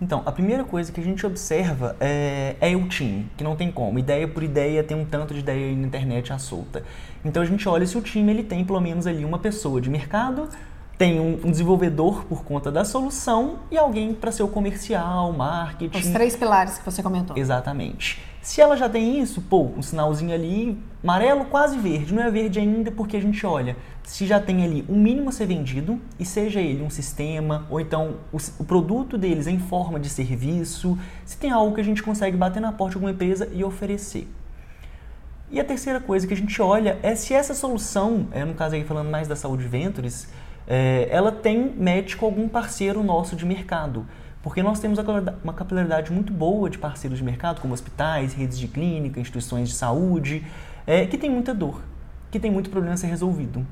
Então, 0.00 0.22
a 0.24 0.32
primeira 0.32 0.64
coisa 0.64 0.90
que 0.90 0.98
a 0.98 1.04
gente 1.04 1.26
observa 1.26 1.94
é, 2.00 2.56
é, 2.58 2.74
o 2.74 2.88
time, 2.88 3.30
que 3.36 3.44
não 3.44 3.54
tem 3.54 3.70
como. 3.70 3.98
Ideia 3.98 4.26
por 4.26 4.42
ideia, 4.42 4.82
tem 4.82 4.96
um 4.96 5.04
tanto 5.04 5.34
de 5.34 5.40
ideia 5.40 5.66
aí 5.66 5.76
na 5.76 5.86
internet 5.86 6.32
à 6.32 6.38
solta. 6.38 6.84
Então 7.22 7.42
a 7.42 7.44
gente 7.44 7.68
olha 7.68 7.84
se 7.84 7.98
o 7.98 8.00
time 8.00 8.32
ele 8.32 8.44
tem 8.44 8.64
pelo 8.64 8.80
menos 8.80 9.06
ali 9.06 9.26
uma 9.26 9.38
pessoa 9.38 9.78
de 9.78 9.90
mercado, 9.90 10.48
tem 10.98 11.18
um, 11.18 11.40
um 11.44 11.50
desenvolvedor 11.50 12.24
por 12.24 12.44
conta 12.44 12.70
da 12.70 12.84
solução 12.84 13.60
e 13.70 13.78
alguém 13.78 14.14
para 14.14 14.30
ser 14.30 14.42
o 14.42 14.48
comercial, 14.48 15.32
marketing. 15.32 15.98
Os 15.98 16.08
três 16.08 16.36
pilares 16.36 16.78
que 16.78 16.84
você 16.84 17.02
comentou. 17.02 17.36
Exatamente. 17.36 18.20
Se 18.40 18.60
ela 18.60 18.76
já 18.76 18.88
tem 18.88 19.20
isso, 19.20 19.40
pô, 19.40 19.70
um 19.76 19.82
sinalzinho 19.82 20.34
ali, 20.34 20.76
amarelo 21.02 21.44
quase 21.44 21.78
verde. 21.78 22.12
Não 22.12 22.22
é 22.22 22.30
verde 22.30 22.58
ainda 22.58 22.90
porque 22.90 23.16
a 23.16 23.20
gente 23.20 23.44
olha 23.46 23.76
se 24.04 24.26
já 24.26 24.40
tem 24.40 24.64
ali 24.64 24.84
um 24.88 24.98
mínimo 24.98 25.28
a 25.28 25.32
ser 25.32 25.46
vendido, 25.46 26.00
e 26.18 26.24
seja 26.24 26.60
ele 26.60 26.82
um 26.82 26.90
sistema, 26.90 27.66
ou 27.70 27.80
então 27.80 28.16
o, 28.32 28.36
o, 28.58 28.64
produto 28.64 29.16
deles 29.16 29.46
em 29.46 29.58
forma 29.58 29.98
de 29.98 30.08
serviço, 30.08 30.98
se 31.24 31.36
tem 31.36 31.50
algo 31.50 31.74
que 31.74 31.80
a 31.80 31.84
gente 31.84 32.02
consegue 32.02 32.36
bater 32.36 32.60
na 32.60 32.72
porta 32.72 32.92
de 32.92 32.96
alguma 32.96 33.12
empresa 33.12 33.48
e 33.52 33.62
oferecer. 33.62 34.28
E 35.50 35.60
a 35.60 35.64
terceira 35.64 36.00
coisa 36.00 36.26
que 36.26 36.34
a 36.34 36.36
gente 36.36 36.60
olha 36.60 36.98
é 37.02 37.14
se 37.14 37.34
essa 37.34 37.54
solução, 37.54 38.26
é, 38.32 38.44
no 38.44 38.54
caso 38.54 38.74
aí 38.74 38.84
falando 38.84 39.10
mais 39.10 39.28
da 39.28 39.36
Saúde 39.36 39.64
Ventures, 39.64 40.28
é, 40.66 41.08
ela 41.10 41.32
tem 41.32 41.74
match 41.76 42.16
com 42.16 42.26
algum 42.26 42.48
parceiro 42.48 43.02
nosso 43.02 43.36
de 43.36 43.44
mercado. 43.44 44.06
Porque 44.42 44.62
nós 44.62 44.80
temos 44.80 44.98
uma 45.42 45.52
capilaridade 45.52 46.12
muito 46.12 46.32
boa 46.32 46.68
de 46.68 46.76
parceiros 46.76 47.18
de 47.18 47.24
mercado, 47.24 47.60
como 47.60 47.72
hospitais, 47.72 48.34
redes 48.34 48.58
de 48.58 48.66
clínica, 48.66 49.20
instituições 49.20 49.68
de 49.68 49.74
saúde, 49.74 50.44
é, 50.84 51.06
que 51.06 51.16
tem 51.16 51.30
muita 51.30 51.54
dor, 51.54 51.80
que 52.30 52.40
tem 52.40 52.50
muito 52.50 52.68
problema 52.68 52.94
a 52.94 52.96
ser 52.96 53.06
resolvido. 53.06 53.64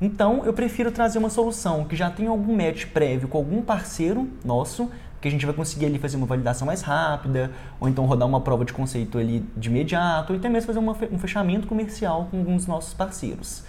Então, 0.00 0.44
eu 0.44 0.52
prefiro 0.52 0.90
trazer 0.90 1.18
uma 1.18 1.30
solução 1.30 1.84
que 1.84 1.94
já 1.94 2.10
tem 2.10 2.26
algum 2.26 2.56
match 2.56 2.86
prévio 2.86 3.28
com 3.28 3.38
algum 3.38 3.62
parceiro 3.62 4.28
nosso, 4.44 4.90
que 5.20 5.28
a 5.28 5.30
gente 5.30 5.46
vai 5.46 5.54
conseguir 5.54 5.86
ali 5.86 5.98
fazer 5.98 6.16
uma 6.16 6.26
validação 6.26 6.66
mais 6.66 6.82
rápida, 6.82 7.50
ou 7.80 7.88
então 7.88 8.04
rodar 8.04 8.28
uma 8.28 8.40
prova 8.40 8.64
de 8.64 8.72
conceito 8.72 9.18
ali 9.18 9.44
de 9.56 9.68
imediato, 9.68 10.32
ou 10.32 10.38
até 10.38 10.48
mesmo 10.48 10.66
fazer 10.66 10.80
uma, 10.80 10.96
um 11.10 11.18
fechamento 11.18 11.66
comercial 11.66 12.28
com 12.30 12.38
alguns 12.38 12.56
dos 12.56 12.66
nossos 12.66 12.92
parceiros. 12.92 13.64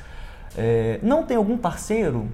É, 0.58 1.00
não 1.04 1.24
tem 1.24 1.38
algum 1.38 1.58
parceiro 1.58 2.28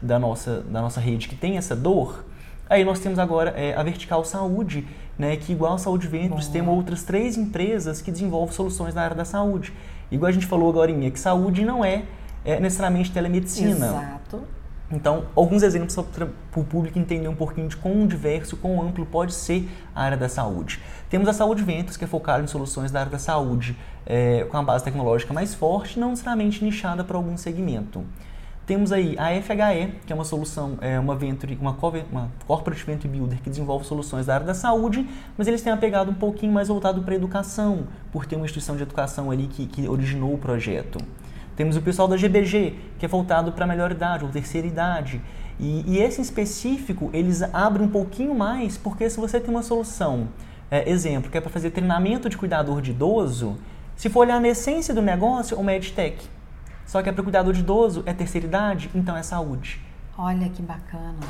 da 0.00 0.18
nossa, 0.18 0.60
da 0.60 0.80
nossa 0.80 1.00
rede 1.00 1.28
que 1.28 1.36
tem 1.36 1.56
essa 1.56 1.74
dor, 1.74 2.24
Aí 2.70 2.84
nós 2.84 3.00
temos 3.00 3.18
agora 3.18 3.50
é, 3.56 3.74
a 3.74 3.82
Vertical 3.82 4.24
Saúde, 4.24 4.86
né, 5.18 5.36
que 5.36 5.52
igual 5.52 5.74
a 5.74 5.78
Saúde 5.78 6.06
Ventures, 6.06 6.48
tem 6.48 6.66
outras 6.68 7.02
três 7.02 7.36
empresas 7.36 8.02
que 8.02 8.10
desenvolvem 8.10 8.54
soluções 8.54 8.94
na 8.94 9.02
área 9.02 9.16
da 9.16 9.24
saúde. 9.24 9.72
Igual 10.10 10.28
a 10.28 10.32
gente 10.32 10.46
falou 10.46 10.68
agora, 10.68 10.92
que 10.92 11.18
saúde 11.18 11.64
não 11.64 11.84
é, 11.84 12.04
é 12.44 12.60
necessariamente 12.60 13.10
telemedicina. 13.10 13.86
Exato. 13.86 14.42
Então, 14.90 15.24
alguns 15.34 15.62
exemplos 15.62 15.94
para 15.96 16.26
o 16.56 16.64
público 16.64 16.98
entender 16.98 17.28
um 17.28 17.34
pouquinho 17.34 17.68
de 17.68 17.76
quão 17.76 18.06
diverso, 18.06 18.56
quão 18.56 18.80
amplo 18.82 19.04
pode 19.04 19.34
ser 19.34 19.68
a 19.94 20.02
área 20.02 20.16
da 20.16 20.30
saúde. 20.30 20.80
Temos 21.10 21.28
a 21.28 21.34
Saúde 21.34 21.62
Ventos, 21.62 21.96
que 21.98 22.04
é 22.04 22.06
focada 22.06 22.42
em 22.42 22.46
soluções 22.46 22.90
da 22.90 23.00
área 23.00 23.12
da 23.12 23.18
saúde, 23.18 23.76
é, 24.06 24.46
com 24.48 24.56
a 24.56 24.62
base 24.62 24.84
tecnológica 24.84 25.32
mais 25.34 25.54
forte, 25.54 26.00
não 26.00 26.10
necessariamente 26.10 26.64
nichada 26.64 27.04
para 27.04 27.18
algum 27.18 27.36
segmento. 27.36 28.02
Temos 28.68 28.92
aí 28.92 29.16
a 29.18 29.30
FHE, 29.40 29.94
que 30.04 30.12
é 30.12 30.14
uma 30.14 30.26
solução, 30.26 30.76
é 30.82 31.00
uma 31.00 31.16
venture, 31.16 31.56
uma, 31.58 31.74
uma 32.12 32.30
corporate 32.46 32.84
venture 32.84 33.08
builder 33.08 33.40
que 33.40 33.48
desenvolve 33.48 33.86
soluções 33.86 34.26
da 34.26 34.34
área 34.34 34.44
da 34.44 34.52
saúde, 34.52 35.08
mas 35.38 35.48
eles 35.48 35.62
têm 35.62 35.72
uma 35.72 35.78
pegada 35.78 36.10
um 36.10 36.14
pouquinho 36.14 36.52
mais 36.52 36.68
voltado 36.68 37.00
para 37.00 37.14
a 37.14 37.16
educação, 37.16 37.86
por 38.12 38.26
ter 38.26 38.36
uma 38.36 38.44
instituição 38.44 38.76
de 38.76 38.82
educação 38.82 39.30
ali 39.30 39.46
que, 39.46 39.64
que 39.66 39.88
originou 39.88 40.34
o 40.34 40.36
projeto. 40.36 40.98
Temos 41.56 41.78
o 41.78 41.80
pessoal 41.80 42.06
da 42.06 42.18
GBG, 42.18 42.74
que 42.98 43.06
é 43.06 43.08
voltado 43.08 43.52
para 43.52 43.64
a 43.64 43.66
melhor 43.66 43.90
idade 43.90 44.26
ou 44.26 44.30
terceira 44.30 44.66
idade. 44.66 45.18
E, 45.58 45.82
e, 45.86 45.96
esse 45.96 46.20
em 46.20 46.22
específico, 46.22 47.08
eles 47.14 47.42
abrem 47.54 47.86
um 47.86 47.90
pouquinho 47.90 48.34
mais, 48.34 48.76
porque 48.76 49.08
se 49.08 49.18
você 49.18 49.40
tem 49.40 49.48
uma 49.48 49.62
solução, 49.62 50.28
é, 50.70 50.90
exemplo, 50.90 51.30
que 51.30 51.38
é 51.38 51.40
para 51.40 51.48
fazer 51.48 51.70
treinamento 51.70 52.28
de 52.28 52.36
cuidador 52.36 52.82
de 52.82 52.90
idoso, 52.90 53.56
se 53.96 54.10
for 54.10 54.20
olhar 54.20 54.38
na 54.38 54.48
essência 54.48 54.92
do 54.92 55.00
negócio, 55.00 55.56
é 55.56 55.58
uma 55.58 55.72
EdTech. 55.72 56.36
Só 56.88 57.02
que 57.02 57.10
é 57.10 57.12
para 57.12 57.22
cuidador 57.22 57.52
de 57.52 57.60
idoso, 57.60 58.02
é 58.06 58.14
terceira 58.14 58.46
idade, 58.46 58.90
então 58.94 59.14
é 59.14 59.22
saúde. 59.22 59.78
Olha 60.16 60.48
que 60.48 60.62
bacana. 60.62 61.20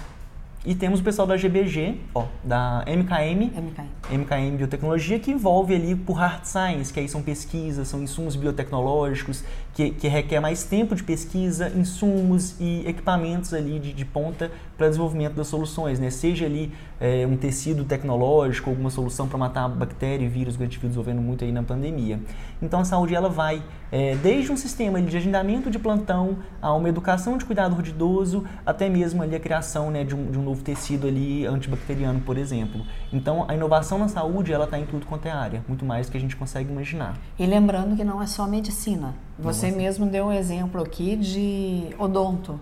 E 0.64 0.72
temos 0.72 1.00
o 1.00 1.02
pessoal 1.02 1.26
da 1.26 1.36
GBG, 1.36 2.00
ó, 2.14 2.26
da 2.44 2.84
MKM, 2.86 3.50
MKM, 3.56 4.20
MKM 4.20 4.56
Biotecnologia, 4.56 5.18
que 5.18 5.32
envolve 5.32 5.74
ali 5.74 5.96
por 5.96 6.12
hard 6.12 6.44
science, 6.44 6.92
que 6.92 7.00
aí 7.00 7.08
são 7.08 7.22
pesquisas, 7.22 7.88
são 7.88 8.00
insumos 8.00 8.36
biotecnológicos, 8.36 9.42
que, 9.78 9.90
que 9.90 10.08
requer 10.08 10.40
mais 10.40 10.64
tempo 10.64 10.92
de 10.96 11.04
pesquisa, 11.04 11.68
insumos 11.68 12.56
e 12.58 12.82
equipamentos 12.84 13.54
ali 13.54 13.78
de, 13.78 13.92
de 13.92 14.04
ponta 14.04 14.50
para 14.76 14.88
desenvolvimento 14.88 15.34
das 15.34 15.46
soluções, 15.46 16.00
né? 16.00 16.10
Seja 16.10 16.46
ali 16.46 16.72
é, 16.98 17.24
um 17.24 17.36
tecido 17.36 17.84
tecnológico, 17.84 18.70
alguma 18.70 18.90
solução 18.90 19.28
para 19.28 19.38
matar 19.38 19.68
bactéria 19.68 20.24
e 20.24 20.28
vírus 20.28 20.56
que 20.56 20.64
a 20.64 20.66
gente 20.66 20.80
viu 20.80 20.88
desenvolvendo 20.88 21.22
muito 21.22 21.44
aí 21.44 21.52
na 21.52 21.62
pandemia. 21.62 22.18
Então 22.60 22.80
a 22.80 22.84
saúde 22.84 23.14
ela 23.14 23.28
vai 23.28 23.62
é, 23.92 24.16
desde 24.16 24.50
um 24.50 24.56
sistema 24.56 25.00
de 25.00 25.16
agendamento 25.16 25.70
de 25.70 25.78
plantão, 25.78 26.38
a 26.60 26.74
uma 26.74 26.88
educação 26.88 27.38
de 27.38 27.44
cuidado 27.44 27.80
de 27.80 27.90
idoso, 27.90 28.44
até 28.66 28.88
mesmo 28.88 29.22
ali 29.22 29.36
a 29.36 29.40
criação 29.40 29.92
né, 29.92 30.02
de, 30.02 30.12
um, 30.12 30.28
de 30.28 30.36
um 30.40 30.42
novo 30.42 30.60
tecido 30.60 31.06
ali 31.06 31.46
antibacteriano, 31.46 32.18
por 32.22 32.36
exemplo. 32.36 32.84
Então, 33.12 33.44
a 33.46 33.54
inovação 33.54 33.96
na 33.96 34.08
saúde, 34.08 34.52
ela 34.52 34.64
está 34.64 34.76
em 34.76 34.86
tudo 34.86 35.06
quanto 35.06 35.26
é 35.26 35.30
área, 35.30 35.62
muito 35.68 35.84
mais 35.84 36.08
do 36.08 36.10
que 36.10 36.18
a 36.18 36.20
gente 36.20 36.34
consegue 36.34 36.68
imaginar. 36.68 37.16
E 37.38 37.46
lembrando 37.46 37.94
que 37.94 38.02
não 38.02 38.20
é 38.20 38.26
só 38.26 38.44
medicina. 38.44 39.14
Você 39.38 39.66
Nossa. 39.66 39.78
mesmo 39.78 40.06
deu 40.06 40.26
um 40.26 40.32
exemplo 40.32 40.82
aqui 40.82 41.14
de 41.16 41.94
odonto. 41.98 42.58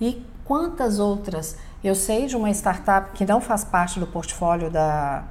E 0.00 0.24
quantas 0.44 0.98
outras? 0.98 1.56
Eu 1.82 1.94
sei 1.94 2.26
de 2.26 2.36
uma 2.36 2.50
startup 2.50 3.12
que 3.12 3.24
não 3.24 3.40
faz 3.40 3.62
parte 3.64 4.00
do 4.00 4.06
portfólio 4.06 4.68
da, 4.68 5.22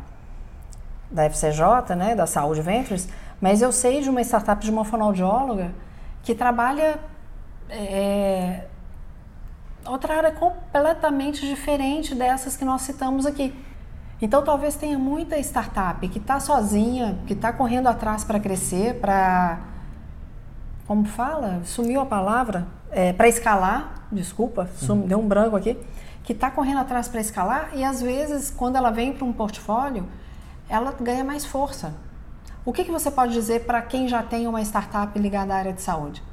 da 1.12 1.26
FCJ, 1.26 1.96
né, 1.96 2.16
da 2.16 2.26
Saúde 2.26 2.62
Ventures, 2.62 3.10
mas 3.42 3.62
eu 3.62 3.72
sei 3.72 4.02
de 4.02 4.10
uma 4.10 4.22
startup 4.22 4.64
de 4.64 4.72
uma 4.72 4.86
fonoaudióloga 4.86 5.74
que 6.24 6.34
trabalha 6.34 7.00
é, 7.70 8.66
outra 9.86 10.16
área 10.16 10.32
completamente 10.32 11.46
diferente 11.46 12.16
dessas 12.16 12.56
que 12.56 12.64
nós 12.64 12.82
citamos 12.82 13.26
aqui. 13.26 13.54
Então 14.22 14.44
talvez 14.44 14.76
tenha 14.76 14.98
muita 14.98 15.38
startup 15.40 16.08
que 16.08 16.18
está 16.18 16.40
sozinha, 16.40 17.20
que 17.28 17.34
está 17.34 17.54
correndo 17.54 17.88
atrás 17.88 18.24
para 18.24 18.40
crescer, 18.40 18.96
para 19.00 19.60
como 20.88 21.06
fala, 21.06 21.62
sumiu 21.66 22.00
a 22.00 22.06
palavra, 22.06 22.66
é, 22.90 23.12
para 23.12 23.28
escalar, 23.28 24.08
desculpa, 24.12 24.70
sum, 24.78 25.02
uhum. 25.02 25.08
deu 25.08 25.20
um 25.20 25.28
branco 25.28 25.58
aqui, 25.58 25.78
que 26.24 26.32
está 26.32 26.50
correndo 26.50 26.80
atrás 26.80 27.08
para 27.08 27.20
escalar 27.20 27.72
e 27.74 27.84
às 27.84 28.02
vezes 28.02 28.50
quando 28.50 28.78
ela 28.78 28.90
vem 28.90 29.12
para 29.12 29.26
um 29.26 29.34
portfólio, 29.34 30.08
ela 30.70 30.94
ganha 31.00 31.24
mais 31.24 31.46
força. 31.46 31.94
O 32.66 32.72
que, 32.72 32.84
que 32.84 32.92
você 32.92 33.12
pode 33.12 33.34
dizer 33.34 33.66
para 33.66 33.82
quem 33.82 34.08
já 34.08 34.24
tem 34.24 34.48
uma 34.48 34.62
startup 34.62 35.18
ligada 35.20 35.54
à 35.54 35.58
área 35.58 35.74
de 35.74 35.82
saúde? 35.82 36.24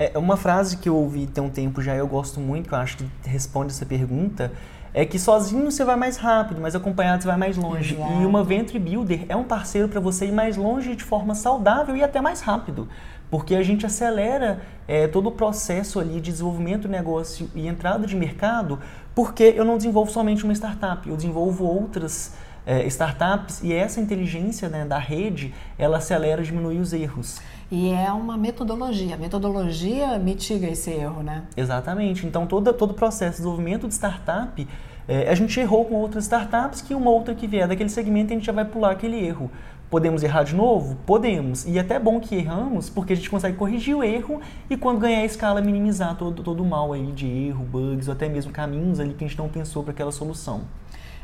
É 0.00 0.18
uma 0.18 0.34
frase 0.34 0.78
que 0.78 0.88
eu 0.88 0.96
ouvi 0.96 1.26
tem 1.26 1.44
um 1.44 1.50
tempo 1.50 1.82
já, 1.82 1.94
eu 1.94 2.08
gosto 2.08 2.40
muito, 2.40 2.70
que 2.70 2.74
eu 2.74 2.78
acho 2.78 2.96
que 2.96 3.06
responde 3.22 3.70
essa 3.70 3.84
pergunta, 3.84 4.50
é 4.94 5.04
que 5.04 5.18
sozinho 5.18 5.70
você 5.70 5.84
vai 5.84 5.94
mais 5.94 6.16
rápido, 6.16 6.58
mas 6.58 6.74
acompanhado 6.74 7.22
você 7.22 7.28
vai 7.28 7.36
mais 7.36 7.54
longe. 7.58 7.94
Exato. 7.94 8.12
E 8.14 8.24
uma 8.24 8.42
Venture 8.42 8.78
Builder 8.78 9.26
é 9.28 9.36
um 9.36 9.44
parceiro 9.44 9.88
para 9.88 10.00
você 10.00 10.24
ir 10.24 10.32
mais 10.32 10.56
longe 10.56 10.96
de 10.96 11.04
forma 11.04 11.34
saudável 11.34 11.94
e 11.94 12.02
até 12.02 12.18
mais 12.18 12.40
rápido. 12.40 12.88
Porque 13.30 13.54
a 13.54 13.62
gente 13.62 13.84
acelera 13.84 14.62
é, 14.88 15.06
todo 15.06 15.28
o 15.28 15.32
processo 15.32 16.00
ali 16.00 16.14
de 16.14 16.32
desenvolvimento 16.32 16.82
do 16.82 16.88
negócio 16.88 17.50
e 17.54 17.68
entrada 17.68 18.06
de 18.06 18.16
mercado, 18.16 18.78
porque 19.14 19.52
eu 19.54 19.66
não 19.66 19.76
desenvolvo 19.76 20.10
somente 20.10 20.44
uma 20.44 20.54
startup, 20.54 21.06
eu 21.06 21.14
desenvolvo 21.14 21.66
outras 21.66 22.32
é, 22.66 22.86
startups 22.86 23.62
e 23.62 23.72
essa 23.72 24.00
inteligência 24.00 24.68
né, 24.68 24.84
da 24.84 24.98
rede, 24.98 25.54
ela 25.78 25.98
acelera 25.98 26.40
e 26.40 26.44
diminui 26.44 26.78
os 26.78 26.92
erros. 26.92 27.40
E 27.70 27.90
é 27.90 28.10
uma 28.12 28.36
metodologia. 28.36 29.14
A 29.14 29.18
metodologia 29.18 30.18
mitiga 30.18 30.66
esse 30.66 30.90
erro, 30.90 31.22
né? 31.22 31.44
Exatamente. 31.56 32.26
Então, 32.26 32.46
todo, 32.46 32.72
todo 32.72 32.90
o 32.90 32.94
processo 32.94 33.32
de 33.32 33.36
desenvolvimento 33.38 33.86
de 33.86 33.94
startup, 33.94 34.66
é, 35.06 35.30
a 35.30 35.34
gente 35.34 35.58
errou 35.60 35.84
com 35.84 35.94
outras 35.94 36.24
startups 36.24 36.82
que 36.82 36.94
uma 36.94 37.10
outra 37.10 37.34
que 37.34 37.46
vier 37.46 37.68
daquele 37.68 37.88
segmento 37.88 38.32
a 38.32 38.36
gente 38.36 38.44
já 38.44 38.52
vai 38.52 38.64
pular 38.64 38.90
aquele 38.90 39.24
erro. 39.24 39.50
Podemos 39.88 40.22
errar 40.22 40.42
de 40.42 40.54
novo? 40.54 40.96
Podemos. 41.06 41.64
E 41.64 41.78
é 41.78 41.80
até 41.80 41.98
bom 41.98 42.20
que 42.20 42.34
erramos, 42.34 42.88
porque 42.88 43.12
a 43.12 43.16
gente 43.16 43.30
consegue 43.30 43.56
corrigir 43.56 43.96
o 43.96 44.04
erro 44.04 44.40
e 44.68 44.76
quando 44.76 44.98
ganhar 44.98 45.20
a 45.20 45.24
escala, 45.24 45.60
minimizar 45.60 46.16
todo, 46.16 46.42
todo 46.42 46.62
o 46.62 46.66
mal 46.66 46.92
aí 46.92 47.10
de 47.12 47.26
erro, 47.26 47.64
bugs 47.64 48.06
ou 48.06 48.14
até 48.14 48.28
mesmo 48.28 48.52
caminhos 48.52 49.00
ali 49.00 49.14
que 49.14 49.24
a 49.24 49.28
gente 49.28 49.38
não 49.38 49.48
pensou 49.48 49.82
para 49.82 49.92
aquela 49.92 50.12
solução. 50.12 50.62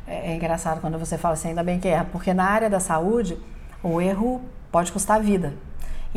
É, 0.06 0.32
é 0.32 0.36
engraçado 0.36 0.80
quando 0.80 0.98
você 0.98 1.16
fala 1.16 1.34
assim, 1.34 1.48
ainda 1.48 1.62
bem 1.62 1.78
que 1.78 1.86
erra, 1.86 2.06
porque 2.10 2.34
na 2.34 2.44
área 2.44 2.70
da 2.70 2.80
saúde, 2.80 3.36
o 3.82 4.00
erro 4.00 4.40
pode 4.72 4.90
custar 4.90 5.20
vida. 5.20 5.54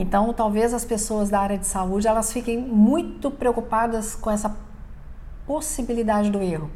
Então, 0.01 0.31
talvez 0.31 0.73
as 0.73 0.85
pessoas 0.85 1.29
da 1.29 1.41
área 1.41 1.57
de 1.57 1.67
saúde, 1.67 2.07
elas 2.07 2.31
fiquem 2.31 2.57
muito 2.57 3.29
preocupadas 3.29 4.15
com 4.15 4.31
essa 4.31 4.55
possibilidade 5.45 6.31
do 6.31 6.41
erro. 6.41 6.71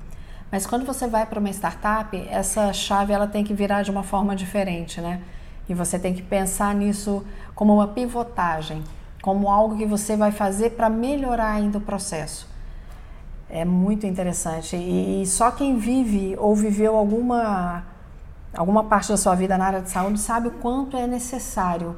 Mas 0.51 0.65
quando 0.65 0.85
você 0.85 1.07
vai 1.07 1.25
para 1.25 1.39
uma 1.39 1.49
startup, 1.49 2.17
essa 2.29 2.73
chave 2.73 3.13
ela 3.13 3.25
tem 3.25 3.41
que 3.41 3.53
virar 3.53 3.81
de 3.81 3.89
uma 3.89 4.03
forma 4.03 4.35
diferente, 4.35 4.99
né? 4.99 5.21
E 5.69 5.73
você 5.73 5.97
tem 5.97 6.13
que 6.13 6.21
pensar 6.21 6.75
nisso 6.75 7.25
como 7.55 7.73
uma 7.73 7.87
pivotagem, 7.87 8.83
como 9.21 9.49
algo 9.49 9.77
que 9.77 9.85
você 9.85 10.17
vai 10.17 10.33
fazer 10.33 10.71
para 10.71 10.89
melhorar 10.89 11.51
ainda 11.51 11.77
o 11.77 11.81
processo. 11.81 12.45
É 13.49 13.63
muito 13.63 14.05
interessante. 14.05 14.75
E, 14.75 15.25
só 15.25 15.49
quem 15.49 15.77
vive 15.77 16.35
ou 16.37 16.53
viveu 16.53 16.97
alguma, 16.97 17.85
alguma 18.53 18.83
parte 18.83 19.07
da 19.07 19.17
sua 19.17 19.33
vida 19.33 19.57
na 19.57 19.65
área 19.65 19.81
de 19.81 19.89
saúde 19.89 20.19
sabe 20.19 20.49
o 20.49 20.51
quanto 20.51 20.97
é 20.97 21.07
necessário, 21.07 21.95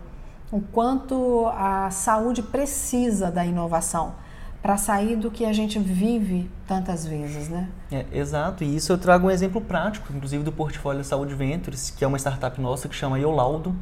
o 0.51 0.61
quanto 0.61 1.47
a 1.47 1.89
saúde 1.89 2.41
precisa 2.41 3.31
da 3.31 3.45
inovação 3.45 4.13
para 4.61 4.77
sair 4.77 5.15
do 5.15 5.29
que 5.29 5.45
a 5.45 5.53
gente 5.53 5.77
vive 5.77 6.49
tantas 6.67 7.05
vezes, 7.05 7.49
né? 7.49 7.69
É, 7.91 8.05
exato, 8.11 8.63
e 8.63 8.75
isso 8.75 8.91
eu 8.91 8.97
trago 8.97 9.27
um 9.27 9.31
exemplo 9.31 9.61
prático, 9.61 10.11
inclusive 10.11 10.43
do 10.43 10.51
portfólio 10.51 11.03
Saúde 11.03 11.35
Ventures, 11.35 11.91
que 11.91 12.03
é 12.03 12.07
uma 12.07 12.17
startup 12.17 12.59
nossa 12.59 12.89
que 12.89 12.95
chama 12.95 13.19
Eolaudo. 13.19 13.75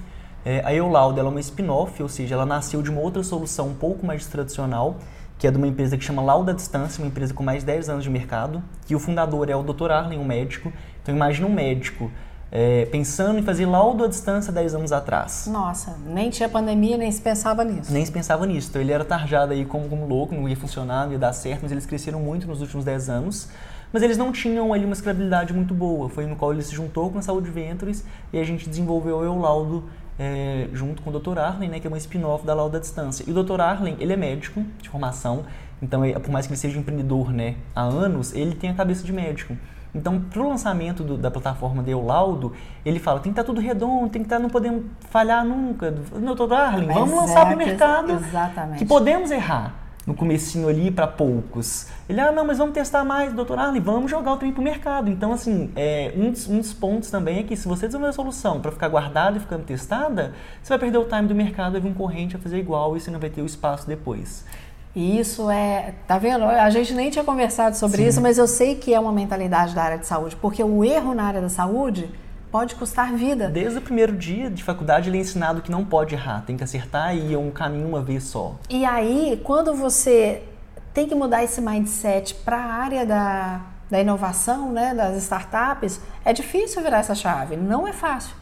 É, 0.44 0.62
a 0.66 0.74
Eolaudo 0.74 1.22
é 1.22 1.24
uma 1.24 1.40
spin-off, 1.40 2.04
ou 2.04 2.10
seja, 2.10 2.36
ela 2.36 2.46
nasceu 2.46 2.82
de 2.82 2.90
uma 2.90 3.00
outra 3.00 3.24
solução 3.24 3.70
um 3.70 3.74
pouco 3.74 4.06
mais 4.06 4.28
tradicional, 4.28 4.98
que 5.40 5.48
é 5.48 5.52
de 5.52 5.58
uma 5.58 5.68
empresa 5.68 5.98
que 5.98 6.04
chama 6.04 6.22
Lauda 6.22 6.54
Distância, 6.54 7.02
uma 7.02 7.08
empresa 7.08 7.34
com 7.34 7.44
mais 7.44 7.62
de 7.62 7.68
10 7.68 7.88
anos 7.88 8.04
de 8.04 8.10
mercado, 8.10 8.62
que 8.86 8.94
o 8.94 9.00
fundador 9.00 9.50
é 9.50 9.56
o 9.56 9.64
Dr. 9.64 9.90
Arlen, 9.90 10.20
um 10.20 10.26
médico. 10.26 10.72
Então 11.02 11.16
imagina 11.16 11.48
um 11.48 11.54
médico 11.54 12.12
é, 12.56 12.86
pensando 12.86 13.40
em 13.40 13.42
fazer 13.42 13.66
laudo 13.66 14.04
à 14.04 14.08
distância 14.08 14.54
10 14.54 14.76
anos 14.76 14.92
atrás. 14.92 15.48
Nossa, 15.52 15.98
nem 16.06 16.30
tinha 16.30 16.48
pandemia, 16.48 16.96
nem 16.98 17.12
se 17.12 17.20
pensava 17.20 17.64
nisso. 17.64 17.92
Nem 17.92 18.06
se 18.06 18.12
pensava 18.12 18.46
nisso. 18.46 18.70
Então 18.70 18.80
ele 18.80 18.92
era 18.92 19.04
tarjado 19.04 19.54
aí 19.54 19.66
como, 19.66 19.90
como 19.90 20.06
louco, 20.06 20.36
não 20.36 20.48
ia 20.48 20.56
funcionar, 20.56 21.08
não 21.08 21.14
ia 21.14 21.18
dar 21.18 21.34
certo, 21.34 21.64
mas 21.64 21.72
eles 21.72 21.88
cresceram 21.88 22.20
muito 22.20 22.46
nos 22.46 22.62
últimos 22.62 22.86
10 22.86 23.10
anos. 23.10 23.50
Mas 23.92 24.04
eles 24.04 24.20
não 24.20 24.32
tinham 24.32 24.72
ali 24.72 24.86
uma 24.86 24.94
escalabilidade 24.94 25.52
muito 25.52 25.74
boa. 25.74 26.08
Foi 26.10 26.28
no 26.28 26.36
qual 26.36 26.54
ele 26.54 26.62
se 26.62 26.76
juntou 26.76 27.10
com 27.10 27.18
a 27.18 27.24
Saúde 27.24 27.50
Ventures 27.50 28.06
e 28.32 28.40
a 28.40 28.44
gente 28.44 28.70
desenvolveu 28.70 29.18
o 29.18 29.42
Laudo 29.42 29.86
é, 30.20 30.68
junto 30.74 31.02
com 31.02 31.10
o 31.10 31.20
Dr. 31.20 31.40
Arlen, 31.40 31.72
né, 31.72 31.80
que 31.80 31.88
é 31.88 31.90
uma 31.90 31.98
spin-off 31.98 32.46
da 32.46 32.54
Lauda 32.54 32.80
Distância. 32.80 33.24
E 33.28 33.32
o 33.32 33.44
Dr. 33.44 33.60
Arlen, 33.62 33.98
ele 34.00 34.14
é 34.14 34.16
médico 34.16 34.64
de 34.80 34.90
formação, 34.90 35.44
então 35.82 36.02
por 36.22 36.30
mais 36.30 36.46
que 36.46 36.54
ele 36.54 36.60
seja 36.60 36.78
empreendedor 36.78 37.32
né, 37.32 37.56
há 37.76 37.82
anos, 37.82 38.32
ele 38.34 38.54
tem 38.54 38.70
a 38.70 38.76
cabeça 38.76 39.04
de 39.04 39.12
médico. 39.12 39.58
Então, 39.94 40.20
para 40.20 40.42
o 40.42 40.50
lançamento 40.50 41.04
do, 41.04 41.18
da 41.18 41.30
plataforma 41.30 41.84
de 41.84 41.94
Laudo, 41.94 42.54
ele 42.84 43.00
fala, 43.00 43.20
tem 43.20 43.32
que 43.32 43.40
estar 43.40 43.44
tá 43.44 43.46
tudo 43.46 43.62
redondo, 43.62 44.10
tem 44.10 44.22
que 44.22 44.26
estar, 44.26 44.38
tá, 44.38 44.42
não 44.42 44.50
podemos 44.50 44.86
falhar 45.12 45.46
nunca. 45.46 45.92
Dr. 45.92 46.52
Arlen, 46.52 46.90
vamos 46.90 47.16
lançar 47.16 47.46
para 47.46 47.56
o 47.56 47.58
mercado 47.58 48.14
exatamente. 48.14 48.80
que 48.80 48.86
podemos 48.86 49.30
errar 49.30 49.84
no 50.06 50.14
comecinho 50.14 50.68
ali 50.68 50.92
para 50.92 51.08
poucos. 51.08 51.88
Ele, 52.10 52.20
ah, 52.20 52.32
não, 52.32 52.46
mas 52.46 52.58
vamos 52.58 52.74
testar 52.74 53.04
mais, 53.06 53.32
doutor 53.34 53.58
Arlen, 53.58 53.82
vamos 53.82 54.12
jogar 54.12 54.34
o 54.34 54.38
trem 54.38 54.52
para 54.52 54.62
o 54.62 54.64
mercado. 54.64 55.10
Então, 55.10 55.32
assim, 55.32 55.72
é, 55.76 56.14
um, 56.16 56.32
dos, 56.32 56.48
um 56.50 56.58
dos 56.58 56.74
pontos 56.74 57.10
também 57.10 57.40
é 57.40 57.44
que 57.44 57.56
se 57.56 57.68
você 57.68 57.86
desenvolver 57.86 58.10
a 58.10 58.14
solução 58.14 58.60
para 58.60 58.72
ficar 58.72 58.90
guardada 58.90 59.38
e 59.38 59.40
ficando 59.40 59.64
testada, 59.64 60.34
você 60.62 60.70
vai 60.70 60.80
perder 60.80 60.98
o 60.98 61.06
time 61.06 61.28
do 61.28 61.36
mercado, 61.36 61.74
vai 61.74 61.82
vir 61.82 61.90
um 61.90 61.94
corrente 61.94 62.36
a 62.36 62.40
fazer 62.40 62.58
igual 62.58 62.98
e 62.98 63.00
você 63.00 63.10
não 63.10 63.20
vai 63.20 63.30
ter 63.30 63.42
o 63.42 63.46
espaço 63.46 63.88
depois. 63.88 64.46
E 64.96 65.20
isso 65.20 65.50
é, 65.50 65.96
tá 66.08 66.18
vendo? 66.20 66.46
A 66.46 66.70
gente 66.70 66.94
nem 66.94 67.10
tinha 67.10 67.24
conversado 67.24 67.76
sobre 67.76 68.04
Sim. 68.04 68.08
isso, 68.10 68.22
mas 68.22 68.38
eu 68.38 68.48
sei 68.48 68.76
que 68.76 68.94
é 68.94 69.00
uma 69.00 69.12
mentalidade 69.12 69.74
da 69.74 69.84
área 69.84 69.98
de 69.98 70.06
saúde, 70.06 70.36
porque 70.36 70.64
o 70.64 70.84
erro 70.84 71.16
na 71.16 71.24
área 71.24 71.42
da 71.42 71.50
saúde 71.50 72.10
pode 72.52 72.76
custar 72.76 73.12
vida. 73.14 73.50
Desde 73.50 73.80
o 73.80 73.82
primeiro 73.82 74.16
dia 74.16 74.52
de 74.52 74.64
faculdade 74.64 75.10
ele 75.10 75.18
é 75.18 75.22
ensinado 75.22 75.64
que 75.64 75.72
não 75.72 75.84
pode 75.84 76.14
errar, 76.14 76.44
tem 76.46 76.56
que 76.56 76.64
acertar 76.64 77.16
e 77.16 77.32
ir 77.32 77.38
um 77.38 77.50
caminho 77.50 77.88
uma 77.88 78.04
vez 78.04 78.26
só. 78.26 78.56
E 78.70 78.86
aí, 78.86 79.42
quando 79.44 79.74
você 79.74 80.44
tem 80.94 81.08
que 81.08 81.16
mudar 81.16 81.44
esse 81.44 81.60
mindset 81.60 82.36
para 82.36 82.58
a 82.58 82.74
área 82.74 83.04
da, 83.04 83.62
da 83.90 84.00
inovação, 84.00 84.72
né, 84.72 84.94
das 84.94 85.18
startups, 85.24 86.00
é 86.24 86.32
difícil 86.32 86.84
virar 86.84 87.00
essa 87.00 87.16
chave, 87.16 87.56
não 87.56 87.88
é 87.88 87.94
fácil. 87.94 88.36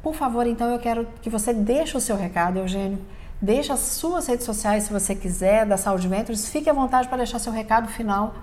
Por 0.00 0.14
favor, 0.14 0.46
então 0.46 0.70
eu 0.70 0.78
quero 0.78 1.08
que 1.20 1.28
você 1.28 1.52
deixe 1.52 1.96
o 1.96 2.00
seu 2.00 2.16
recado, 2.16 2.60
Eugênio. 2.60 3.00
Deixe 3.42 3.72
as 3.72 3.80
suas 3.80 4.26
redes 4.26 4.44
sociais, 4.44 4.84
se 4.84 4.92
você 4.92 5.14
quiser, 5.14 5.64
da 5.64 5.78
Saúde 5.78 6.06
Ventures. 6.06 6.50
Fique 6.50 6.68
à 6.68 6.74
vontade 6.74 7.08
para 7.08 7.16
deixar 7.16 7.38
seu 7.38 7.50
recado 7.50 7.88
final, 7.88 8.34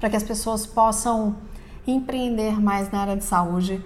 para 0.00 0.08
que 0.08 0.16
as 0.16 0.22
pessoas 0.22 0.64
possam 0.64 1.36
empreender 1.86 2.58
mais 2.58 2.90
na 2.90 3.00
área 3.00 3.16
de 3.16 3.24
saúde 3.24 3.84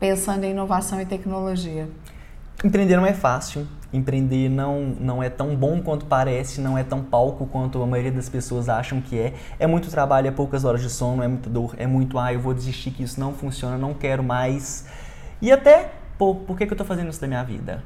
pensando 0.00 0.44
em 0.44 0.52
inovação 0.52 1.00
e 1.00 1.06
tecnologia? 1.06 1.88
Empreender 2.64 2.96
não 2.96 3.04
é 3.04 3.12
fácil. 3.12 3.68
Empreender 3.92 4.48
não, 4.48 4.80
não 4.98 5.22
é 5.22 5.28
tão 5.28 5.54
bom 5.54 5.82
quanto 5.82 6.06
parece, 6.06 6.62
não 6.62 6.78
é 6.78 6.82
tão 6.82 7.02
palco 7.02 7.46
quanto 7.46 7.82
a 7.82 7.86
maioria 7.86 8.10
das 8.10 8.28
pessoas 8.28 8.70
acham 8.70 9.02
que 9.02 9.18
é. 9.18 9.34
É 9.58 9.66
muito 9.66 9.90
trabalho, 9.90 10.28
é 10.28 10.30
poucas 10.30 10.64
horas 10.64 10.80
de 10.80 10.88
sono, 10.88 11.22
é 11.22 11.28
muita 11.28 11.50
dor, 11.50 11.74
é 11.76 11.86
muito, 11.86 12.18
ah, 12.18 12.32
eu 12.32 12.40
vou 12.40 12.54
desistir 12.54 12.90
que 12.90 13.02
isso 13.02 13.20
não 13.20 13.34
funciona, 13.34 13.76
não 13.76 13.92
quero 13.92 14.22
mais. 14.22 14.86
E 15.42 15.52
até, 15.52 15.92
pô, 16.16 16.34
por 16.34 16.56
que, 16.56 16.64
que 16.64 16.72
eu 16.72 16.74
estou 16.74 16.86
fazendo 16.86 17.10
isso 17.10 17.20
da 17.20 17.26
minha 17.26 17.44
vida? 17.44 17.84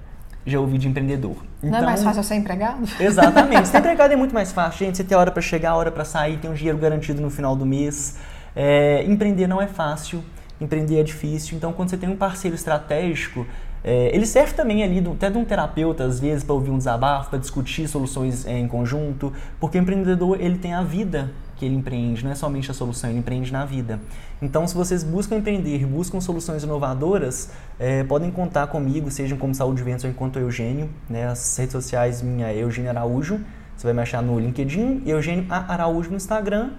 Já 0.49 0.61
ouvi 0.61 0.79
de 0.79 0.89
empreendedor. 0.89 1.37
Então, 1.59 1.71
não 1.71 1.79
é 1.79 1.83
mais 1.83 2.01
então, 2.01 2.13
fácil 2.13 2.25
ser 2.25 2.37
empregado? 2.37 2.83
Exatamente. 2.99 3.67
ser 3.69 3.79
empregado 3.79 4.13
é 4.13 4.17
muito 4.17 4.35
mais 4.35 4.53
fácil, 4.53 4.87
gente. 4.87 4.97
Você 4.97 5.05
tem 5.05 5.17
hora 5.17 5.31
para 5.31 5.43
chegar, 5.43 5.75
hora 5.75 5.91
para 5.91 6.05
sair, 6.05 6.39
tem 6.39 6.51
um 6.51 6.55
dinheiro 6.55 6.79
garantido 6.79 7.21
no 7.21 7.31
final 7.31 7.55
do 7.55 7.67
mês. 7.67 8.17
É, 8.57 9.05
empreender 9.05 9.47
não 9.47 9.61
é 9.61 9.67
fácil 9.67 10.23
empreender 10.61 10.99
é 10.99 11.03
difícil. 11.03 11.57
Então, 11.57 11.73
quando 11.73 11.91
você 11.91 11.97
tem 11.97 12.09
um 12.09 12.17
parceiro 12.17 12.55
estratégico, 12.55 13.47
É, 13.85 14.11
ele 14.13 14.27
serve 14.27 14.55
também 14.55 14.83
ali, 14.83 14.99
até 14.99 15.31
de 15.31 15.39
um 15.39 15.45
terapeuta, 15.45 16.03
às 16.03 16.19
vezes, 16.19 16.43
para 16.43 16.53
ouvir 16.53 16.73
um 16.73 16.79
desabafo, 16.79 17.31
para 17.31 17.39
discutir 17.39 17.87
soluções 17.87 18.45
é, 18.45 18.59
em 18.59 18.67
conjunto, 18.67 19.33
porque 19.61 19.79
o 19.79 19.81
empreendedor 19.81 20.37
ele 20.41 20.59
tem 20.59 20.75
a 20.75 20.83
vida 20.83 21.31
que 21.59 21.65
ele 21.65 21.75
empreende, 21.75 22.25
não 22.25 22.31
é 22.31 22.35
somente 22.35 22.71
a 22.71 22.75
solução, 22.75 23.11
ele 23.11 23.19
empreende 23.19 23.53
na 23.53 23.65
vida. 23.65 24.01
Então, 24.41 24.67
se 24.67 24.75
vocês 24.75 25.03
buscam 25.03 25.37
empreender, 25.37 25.85
buscam 25.87 26.21
soluções 26.21 26.63
inovadoras, 26.63 27.51
é, 27.79 28.05
podem 28.05 28.31
contar 28.31 28.69
comigo, 28.69 29.11
sejam 29.11 29.37
como 29.37 29.55
Saúde 29.55 29.83
Ventos 29.83 30.05
ou 30.05 30.11
enquanto 30.11 30.39
Eugênio. 30.39 30.89
Né? 31.11 31.27
As 31.27 31.57
redes 31.57 31.73
sociais 31.73 32.23
minha 32.23 32.47
é 32.47 32.59
Eugênio 32.59 32.91
Araújo, 32.91 33.41
você 33.77 33.87
vai 33.87 33.95
me 33.95 34.03
achar 34.03 34.23
no 34.23 34.39
LinkedIn, 34.39 35.03
Eugênio 35.07 35.47
Araújo 35.51 36.11
no 36.11 36.17
Instagram 36.17 36.71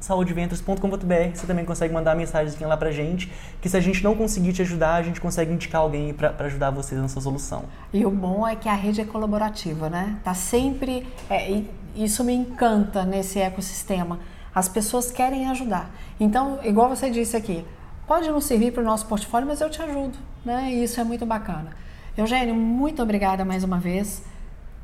saudeventures.com.br. 0.00 1.34
Você 1.34 1.46
também 1.46 1.64
consegue 1.64 1.92
mandar 1.92 2.16
mensagem 2.16 2.66
lá 2.66 2.76
pra 2.76 2.90
gente, 2.90 3.30
que 3.60 3.68
se 3.68 3.76
a 3.76 3.80
gente 3.80 4.02
não 4.02 4.16
conseguir 4.16 4.52
te 4.52 4.62
ajudar, 4.62 4.94
a 4.94 5.02
gente 5.02 5.20
consegue 5.20 5.52
indicar 5.52 5.82
alguém 5.82 6.12
para 6.12 6.34
ajudar 6.46 6.70
vocês 6.70 7.00
nessa 7.00 7.20
solução. 7.20 7.64
E 7.92 8.04
o 8.04 8.10
bom 8.10 8.48
é 8.48 8.56
que 8.56 8.68
a 8.68 8.74
rede 8.74 9.00
é 9.00 9.04
colaborativa, 9.04 9.88
né? 9.90 10.16
Tá 10.24 10.34
sempre. 10.34 11.06
É, 11.28 11.62
isso 11.94 12.24
me 12.24 12.34
encanta 12.34 13.04
nesse 13.04 13.38
ecossistema. 13.38 14.18
As 14.54 14.68
pessoas 14.68 15.10
querem 15.10 15.48
ajudar. 15.48 15.90
Então, 16.18 16.58
igual 16.62 16.88
você 16.88 17.08
disse 17.08 17.36
aqui, 17.36 17.64
pode 18.06 18.28
não 18.28 18.40
servir 18.40 18.72
para 18.72 18.82
o 18.82 18.86
nosso 18.86 19.06
portfólio, 19.06 19.46
mas 19.46 19.60
eu 19.60 19.70
te 19.70 19.80
ajudo, 19.80 20.18
né? 20.44 20.70
E 20.72 20.84
isso 20.84 21.00
é 21.00 21.04
muito 21.04 21.24
bacana. 21.24 21.70
Eugênio, 22.16 22.54
muito 22.54 23.02
obrigada 23.02 23.44
mais 23.44 23.62
uma 23.62 23.78
vez. 23.78 24.22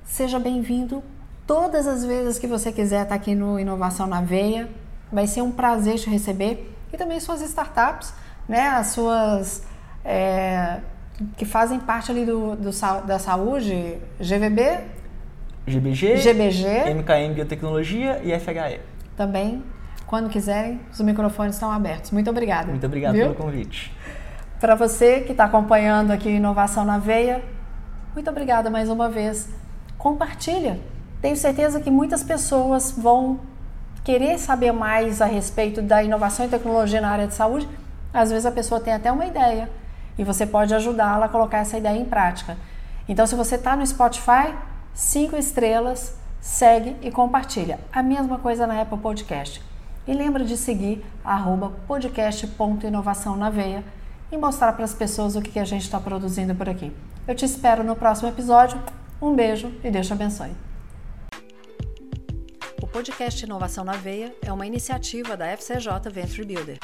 Seja 0.04 0.38
bem-vindo 0.38 1.02
todas 1.46 1.86
as 1.86 2.04
vezes 2.04 2.38
que 2.38 2.46
você 2.46 2.72
quiser 2.72 3.02
estar 3.02 3.14
aqui 3.14 3.34
no 3.34 3.58
Inovação 3.58 4.06
na 4.06 4.20
Veia. 4.20 4.68
Vai 5.10 5.26
ser 5.26 5.42
um 5.42 5.50
prazer 5.50 5.96
te 5.96 6.08
receber. 6.08 6.72
E 6.92 6.96
também 6.96 7.18
suas 7.20 7.40
startups, 7.42 8.12
né? 8.48 8.68
As 8.68 8.88
suas. 8.88 9.62
É, 10.04 10.80
que 11.36 11.44
fazem 11.44 11.80
parte 11.80 12.10
ali 12.10 12.24
do, 12.24 12.54
do, 12.56 12.70
da 13.06 13.18
saúde, 13.18 13.98
GVB? 14.20 14.80
GBG, 15.66 16.16
GBG, 16.18 16.94
MKM 16.94 17.34
Biotecnologia 17.34 18.20
e 18.22 18.38
FHE. 18.38 18.80
Também, 19.16 19.64
quando 20.06 20.30
quiserem, 20.30 20.80
os 20.92 21.00
microfones 21.00 21.56
estão 21.56 21.70
abertos. 21.70 22.12
Muito 22.12 22.30
obrigada. 22.30 22.68
Muito 22.68 22.86
obrigado 22.86 23.14
Viu? 23.14 23.24
pelo 23.24 23.34
convite. 23.34 23.92
Para 24.60 24.74
você 24.74 25.20
que 25.20 25.32
está 25.32 25.44
acompanhando 25.44 26.12
aqui 26.12 26.28
Inovação 26.28 26.84
na 26.84 26.98
Veia, 26.98 27.42
muito 28.14 28.30
obrigada 28.30 28.70
mais 28.70 28.88
uma 28.88 29.08
vez. 29.08 29.48
Compartilha. 29.98 30.78
Tenho 31.20 31.36
certeza 31.36 31.80
que 31.80 31.90
muitas 31.90 32.22
pessoas 32.22 32.92
vão 32.96 33.40
querer 34.04 34.38
saber 34.38 34.70
mais 34.70 35.20
a 35.20 35.26
respeito 35.26 35.82
da 35.82 36.00
inovação 36.02 36.46
e 36.46 36.48
tecnologia 36.48 37.00
na 37.00 37.10
área 37.10 37.26
de 37.26 37.34
saúde, 37.34 37.68
às 38.14 38.30
vezes 38.30 38.46
a 38.46 38.52
pessoa 38.52 38.80
tem 38.80 38.92
até 38.92 39.10
uma 39.10 39.26
ideia 39.26 39.68
e 40.16 40.22
você 40.22 40.46
pode 40.46 40.72
ajudá-la 40.72 41.26
a 41.26 41.28
colocar 41.28 41.58
essa 41.58 41.76
ideia 41.76 41.98
em 41.98 42.04
prática. 42.04 42.56
Então, 43.08 43.26
se 43.26 43.34
você 43.34 43.56
está 43.56 43.74
no 43.74 43.84
Spotify, 43.84 44.54
cinco 44.96 45.36
estrelas, 45.36 46.16
segue 46.40 46.96
e 47.02 47.10
compartilha. 47.10 47.78
A 47.92 48.02
mesma 48.02 48.38
coisa 48.38 48.66
na 48.66 48.80
Apple 48.80 48.98
Podcast. 48.98 49.62
E 50.08 50.14
lembra 50.14 50.42
de 50.42 50.56
seguir 50.56 51.04
podcast.inovação 51.86 53.36
na 53.36 53.50
veia 53.50 53.84
e 54.32 54.36
mostrar 54.36 54.72
para 54.72 54.84
as 54.84 54.94
pessoas 54.94 55.36
o 55.36 55.42
que 55.42 55.58
a 55.58 55.64
gente 55.64 55.82
está 55.82 56.00
produzindo 56.00 56.54
por 56.54 56.68
aqui. 56.68 56.90
Eu 57.28 57.34
te 57.34 57.44
espero 57.44 57.84
no 57.84 57.94
próximo 57.94 58.28
episódio. 58.28 58.80
Um 59.20 59.34
beijo 59.34 59.70
e 59.84 59.90
Deus 59.90 60.06
te 60.06 60.12
abençoe. 60.14 60.52
O 62.80 62.86
podcast 62.86 63.44
Inovação 63.44 63.84
na 63.84 63.92
Veia 63.92 64.34
é 64.42 64.52
uma 64.52 64.66
iniciativa 64.66 65.36
da 65.36 65.46
FCJ 65.46 66.10
Venture 66.10 66.46
Builder. 66.46 66.78